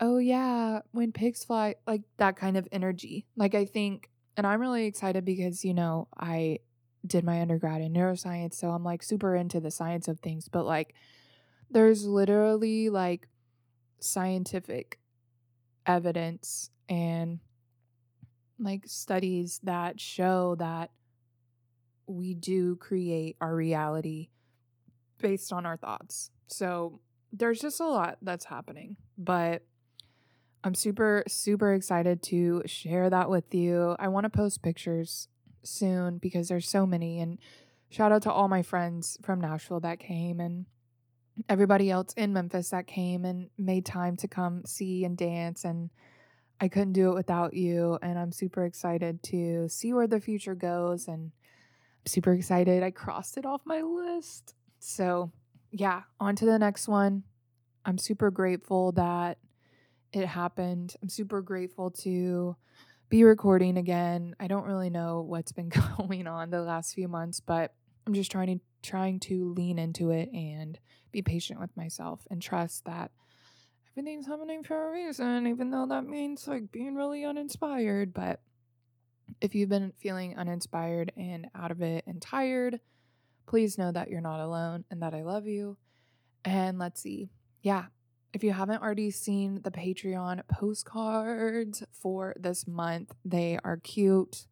oh 0.00 0.18
yeah, 0.18 0.80
when 0.92 1.12
pigs 1.12 1.44
fly, 1.44 1.76
like 1.86 2.02
that 2.18 2.36
kind 2.36 2.56
of 2.56 2.68
energy. 2.72 3.26
Like, 3.36 3.54
I 3.54 3.64
think 3.64 4.10
and 4.36 4.46
I'm 4.46 4.60
really 4.60 4.86
excited 4.86 5.24
because, 5.24 5.64
you 5.64 5.74
know, 5.74 6.08
I 6.18 6.60
did 7.06 7.24
my 7.24 7.40
undergrad 7.40 7.80
in 7.80 7.92
neuroscience. 7.92 8.54
So 8.54 8.70
I'm 8.70 8.84
like 8.84 9.02
super 9.02 9.34
into 9.34 9.60
the 9.60 9.70
science 9.70 10.08
of 10.08 10.20
things. 10.20 10.48
But 10.48 10.66
like, 10.66 10.94
there's 11.70 12.04
literally 12.04 12.90
like 12.90 13.28
scientific 14.00 14.98
evidence 15.86 16.70
and 16.88 17.40
like 18.58 18.82
studies 18.86 19.60
that 19.62 20.00
show 20.00 20.56
that 20.56 20.90
we 22.06 22.34
do 22.34 22.76
create 22.76 23.36
our 23.40 23.54
reality 23.54 24.28
based 25.18 25.52
on 25.52 25.64
our 25.64 25.76
thoughts. 25.76 26.30
So 26.48 27.00
there's 27.32 27.60
just 27.60 27.80
a 27.80 27.86
lot 27.86 28.18
that's 28.22 28.44
happening. 28.44 28.96
But 29.16 29.62
I'm 30.62 30.74
super, 30.74 31.24
super 31.26 31.72
excited 31.72 32.22
to 32.24 32.62
share 32.66 33.08
that 33.08 33.30
with 33.30 33.54
you. 33.54 33.96
I 33.98 34.08
want 34.08 34.24
to 34.24 34.30
post 34.30 34.62
pictures 34.62 35.28
soon 35.62 36.18
because 36.18 36.48
there's 36.48 36.68
so 36.68 36.86
many. 36.86 37.20
And 37.20 37.38
shout 37.88 38.12
out 38.12 38.22
to 38.22 38.32
all 38.32 38.48
my 38.48 38.62
friends 38.62 39.16
from 39.22 39.40
Nashville 39.40 39.80
that 39.80 39.98
came 39.98 40.38
and 40.38 40.66
everybody 41.48 41.90
else 41.90 42.12
in 42.14 42.34
Memphis 42.34 42.70
that 42.70 42.86
came 42.86 43.24
and 43.24 43.48
made 43.56 43.86
time 43.86 44.16
to 44.18 44.28
come 44.28 44.62
see 44.66 45.04
and 45.04 45.16
dance. 45.16 45.64
And 45.64 45.88
I 46.60 46.68
couldn't 46.68 46.92
do 46.92 47.10
it 47.10 47.14
without 47.14 47.54
you. 47.54 47.98
And 48.02 48.18
I'm 48.18 48.32
super 48.32 48.66
excited 48.66 49.22
to 49.24 49.66
see 49.68 49.94
where 49.94 50.06
the 50.06 50.20
future 50.20 50.54
goes. 50.54 51.08
And 51.08 51.32
I'm 52.00 52.06
super 52.06 52.34
excited. 52.34 52.82
I 52.82 52.90
crossed 52.90 53.38
it 53.38 53.46
off 53.46 53.62
my 53.64 53.80
list. 53.80 54.54
So, 54.78 55.32
yeah, 55.70 56.02
on 56.18 56.36
to 56.36 56.44
the 56.44 56.58
next 56.58 56.86
one. 56.86 57.22
I'm 57.86 57.96
super 57.96 58.30
grateful 58.30 58.92
that 58.92 59.38
it 60.12 60.26
happened. 60.26 60.94
I'm 61.02 61.08
super 61.08 61.40
grateful 61.42 61.90
to 62.02 62.56
be 63.08 63.24
recording 63.24 63.76
again. 63.76 64.34
I 64.38 64.46
don't 64.46 64.64
really 64.64 64.90
know 64.90 65.20
what's 65.22 65.52
been 65.52 65.70
going 65.98 66.26
on 66.26 66.50
the 66.50 66.62
last 66.62 66.94
few 66.94 67.08
months, 67.08 67.40
but 67.40 67.74
I'm 68.06 68.14
just 68.14 68.30
trying 68.30 68.58
to 68.58 68.64
trying 68.82 69.20
to 69.20 69.52
lean 69.52 69.78
into 69.78 70.10
it 70.10 70.30
and 70.32 70.78
be 71.12 71.20
patient 71.20 71.60
with 71.60 71.76
myself 71.76 72.26
and 72.30 72.40
trust 72.40 72.86
that 72.86 73.10
everything's 73.92 74.26
happening 74.26 74.62
for 74.62 74.88
a 74.88 74.92
reason, 74.92 75.46
even 75.46 75.70
though 75.70 75.86
that 75.86 76.06
means 76.06 76.48
like 76.48 76.72
being 76.72 76.94
really 76.94 77.24
uninspired. 77.24 78.14
But 78.14 78.40
if 79.40 79.54
you've 79.54 79.68
been 79.68 79.92
feeling 80.00 80.36
uninspired 80.38 81.12
and 81.16 81.48
out 81.54 81.70
of 81.70 81.82
it 81.82 82.04
and 82.06 82.22
tired, 82.22 82.80
please 83.46 83.76
know 83.76 83.92
that 83.92 84.08
you're 84.08 84.20
not 84.20 84.40
alone 84.40 84.84
and 84.90 85.02
that 85.02 85.14
I 85.14 85.22
love 85.22 85.46
you. 85.46 85.76
And 86.44 86.78
let's 86.78 87.02
see. 87.02 87.30
Yeah, 87.62 87.86
if 88.32 88.44
you 88.44 88.52
haven't 88.52 88.82
already 88.82 89.10
seen 89.10 89.60
the 89.62 89.70
Patreon 89.70 90.40
postcards 90.48 91.82
for 91.92 92.34
this 92.38 92.66
month, 92.66 93.12
they 93.24 93.58
are 93.64 93.76
cute 93.76 94.46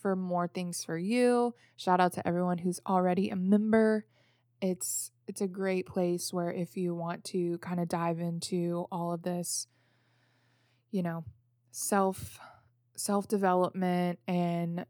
for 0.00 0.16
more 0.16 0.48
things 0.48 0.82
for 0.82 0.96
you. 0.96 1.54
Shout 1.76 2.00
out 2.00 2.12
to 2.14 2.26
everyone 2.26 2.58
who's 2.58 2.80
already 2.86 3.28
a 3.30 3.36
member. 3.36 4.06
It's 4.60 5.10
it's 5.26 5.40
a 5.40 5.46
great 5.46 5.86
place 5.86 6.32
where 6.32 6.50
if 6.50 6.76
you 6.76 6.94
want 6.94 7.24
to 7.24 7.58
kind 7.58 7.80
of 7.80 7.88
dive 7.88 8.18
into 8.18 8.86
all 8.90 9.12
of 9.12 9.22
this, 9.22 9.68
you 10.90 11.02
know, 11.02 11.24
self 11.70 12.38
self 12.96 13.28
development 13.28 14.18
and 14.26 14.84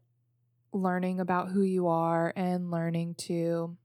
learning 0.73 1.19
about 1.19 1.49
who 1.49 1.61
you 1.61 1.87
are 1.87 2.33
and 2.35 2.71
learning 2.71 3.15
to 3.15 3.77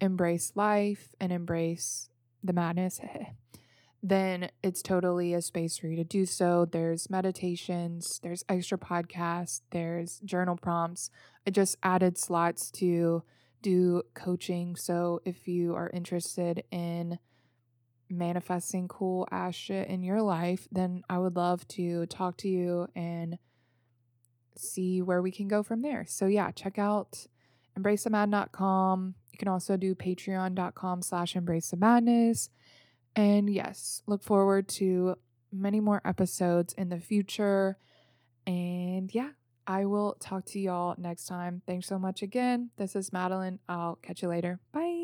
embrace 0.00 0.52
life 0.54 1.08
and 1.20 1.32
embrace 1.32 2.10
the 2.42 2.52
madness, 2.52 3.00
then 4.02 4.50
it's 4.62 4.82
totally 4.82 5.34
a 5.34 5.42
space 5.42 5.78
for 5.78 5.88
you 5.88 5.96
to 5.96 6.04
do 6.04 6.26
so. 6.26 6.64
There's 6.64 7.10
meditations, 7.10 8.20
there's 8.22 8.44
extra 8.48 8.78
podcasts, 8.78 9.62
there's 9.70 10.20
journal 10.20 10.56
prompts. 10.56 11.10
I 11.46 11.50
just 11.50 11.76
added 11.82 12.18
slots 12.18 12.70
to 12.72 13.22
do 13.62 14.02
coaching. 14.14 14.76
So 14.76 15.20
if 15.24 15.48
you 15.48 15.74
are 15.74 15.90
interested 15.92 16.62
in 16.70 17.18
manifesting 18.08 18.86
cool 18.86 19.26
ass 19.30 19.54
shit 19.54 19.88
in 19.88 20.02
your 20.02 20.22
life, 20.22 20.68
then 20.70 21.02
I 21.08 21.18
would 21.18 21.36
love 21.36 21.66
to 21.68 22.06
talk 22.06 22.36
to 22.38 22.48
you 22.48 22.86
and 22.94 23.38
see 24.58 25.02
where 25.02 25.22
we 25.22 25.30
can 25.30 25.48
go 25.48 25.62
from 25.62 25.82
there. 25.82 26.04
So 26.08 26.26
yeah, 26.26 26.50
check 26.50 26.78
out 26.78 27.26
embracethemadness.com. 27.78 29.14
You 29.32 29.38
can 29.38 29.48
also 29.48 29.76
do 29.76 29.94
patreon.com 29.94 31.02
slash 31.02 31.36
embrace 31.36 31.70
the 31.70 31.76
madness. 31.76 32.50
And 33.14 33.48
yes, 33.50 34.02
look 34.06 34.22
forward 34.22 34.68
to 34.68 35.16
many 35.52 35.80
more 35.80 36.00
episodes 36.04 36.74
in 36.74 36.88
the 36.88 37.00
future. 37.00 37.76
And 38.46 39.14
yeah, 39.14 39.30
I 39.66 39.84
will 39.84 40.16
talk 40.20 40.44
to 40.46 40.60
y'all 40.60 40.94
next 40.98 41.26
time. 41.26 41.62
Thanks 41.66 41.86
so 41.86 41.98
much 41.98 42.22
again. 42.22 42.70
This 42.76 42.94
is 42.94 43.12
Madeline. 43.12 43.58
I'll 43.68 43.96
catch 43.96 44.22
you 44.22 44.28
later. 44.28 44.60
Bye. 44.72 44.95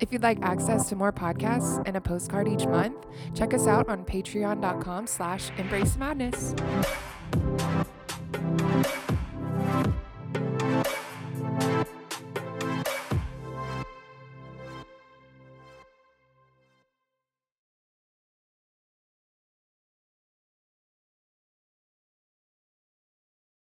If 0.00 0.12
you'd 0.12 0.22
like 0.22 0.38
access 0.42 0.88
to 0.90 0.96
more 0.96 1.12
podcasts 1.12 1.82
and 1.84 1.96
a 1.96 2.00
postcard 2.00 2.46
each 2.46 2.66
month, 2.66 3.06
check 3.34 3.52
us 3.52 3.66
out 3.66 3.88
on 3.88 4.04
patreon.com 4.04 5.06
slash 5.06 5.50
embrace 5.58 5.96
madness. 5.96 6.54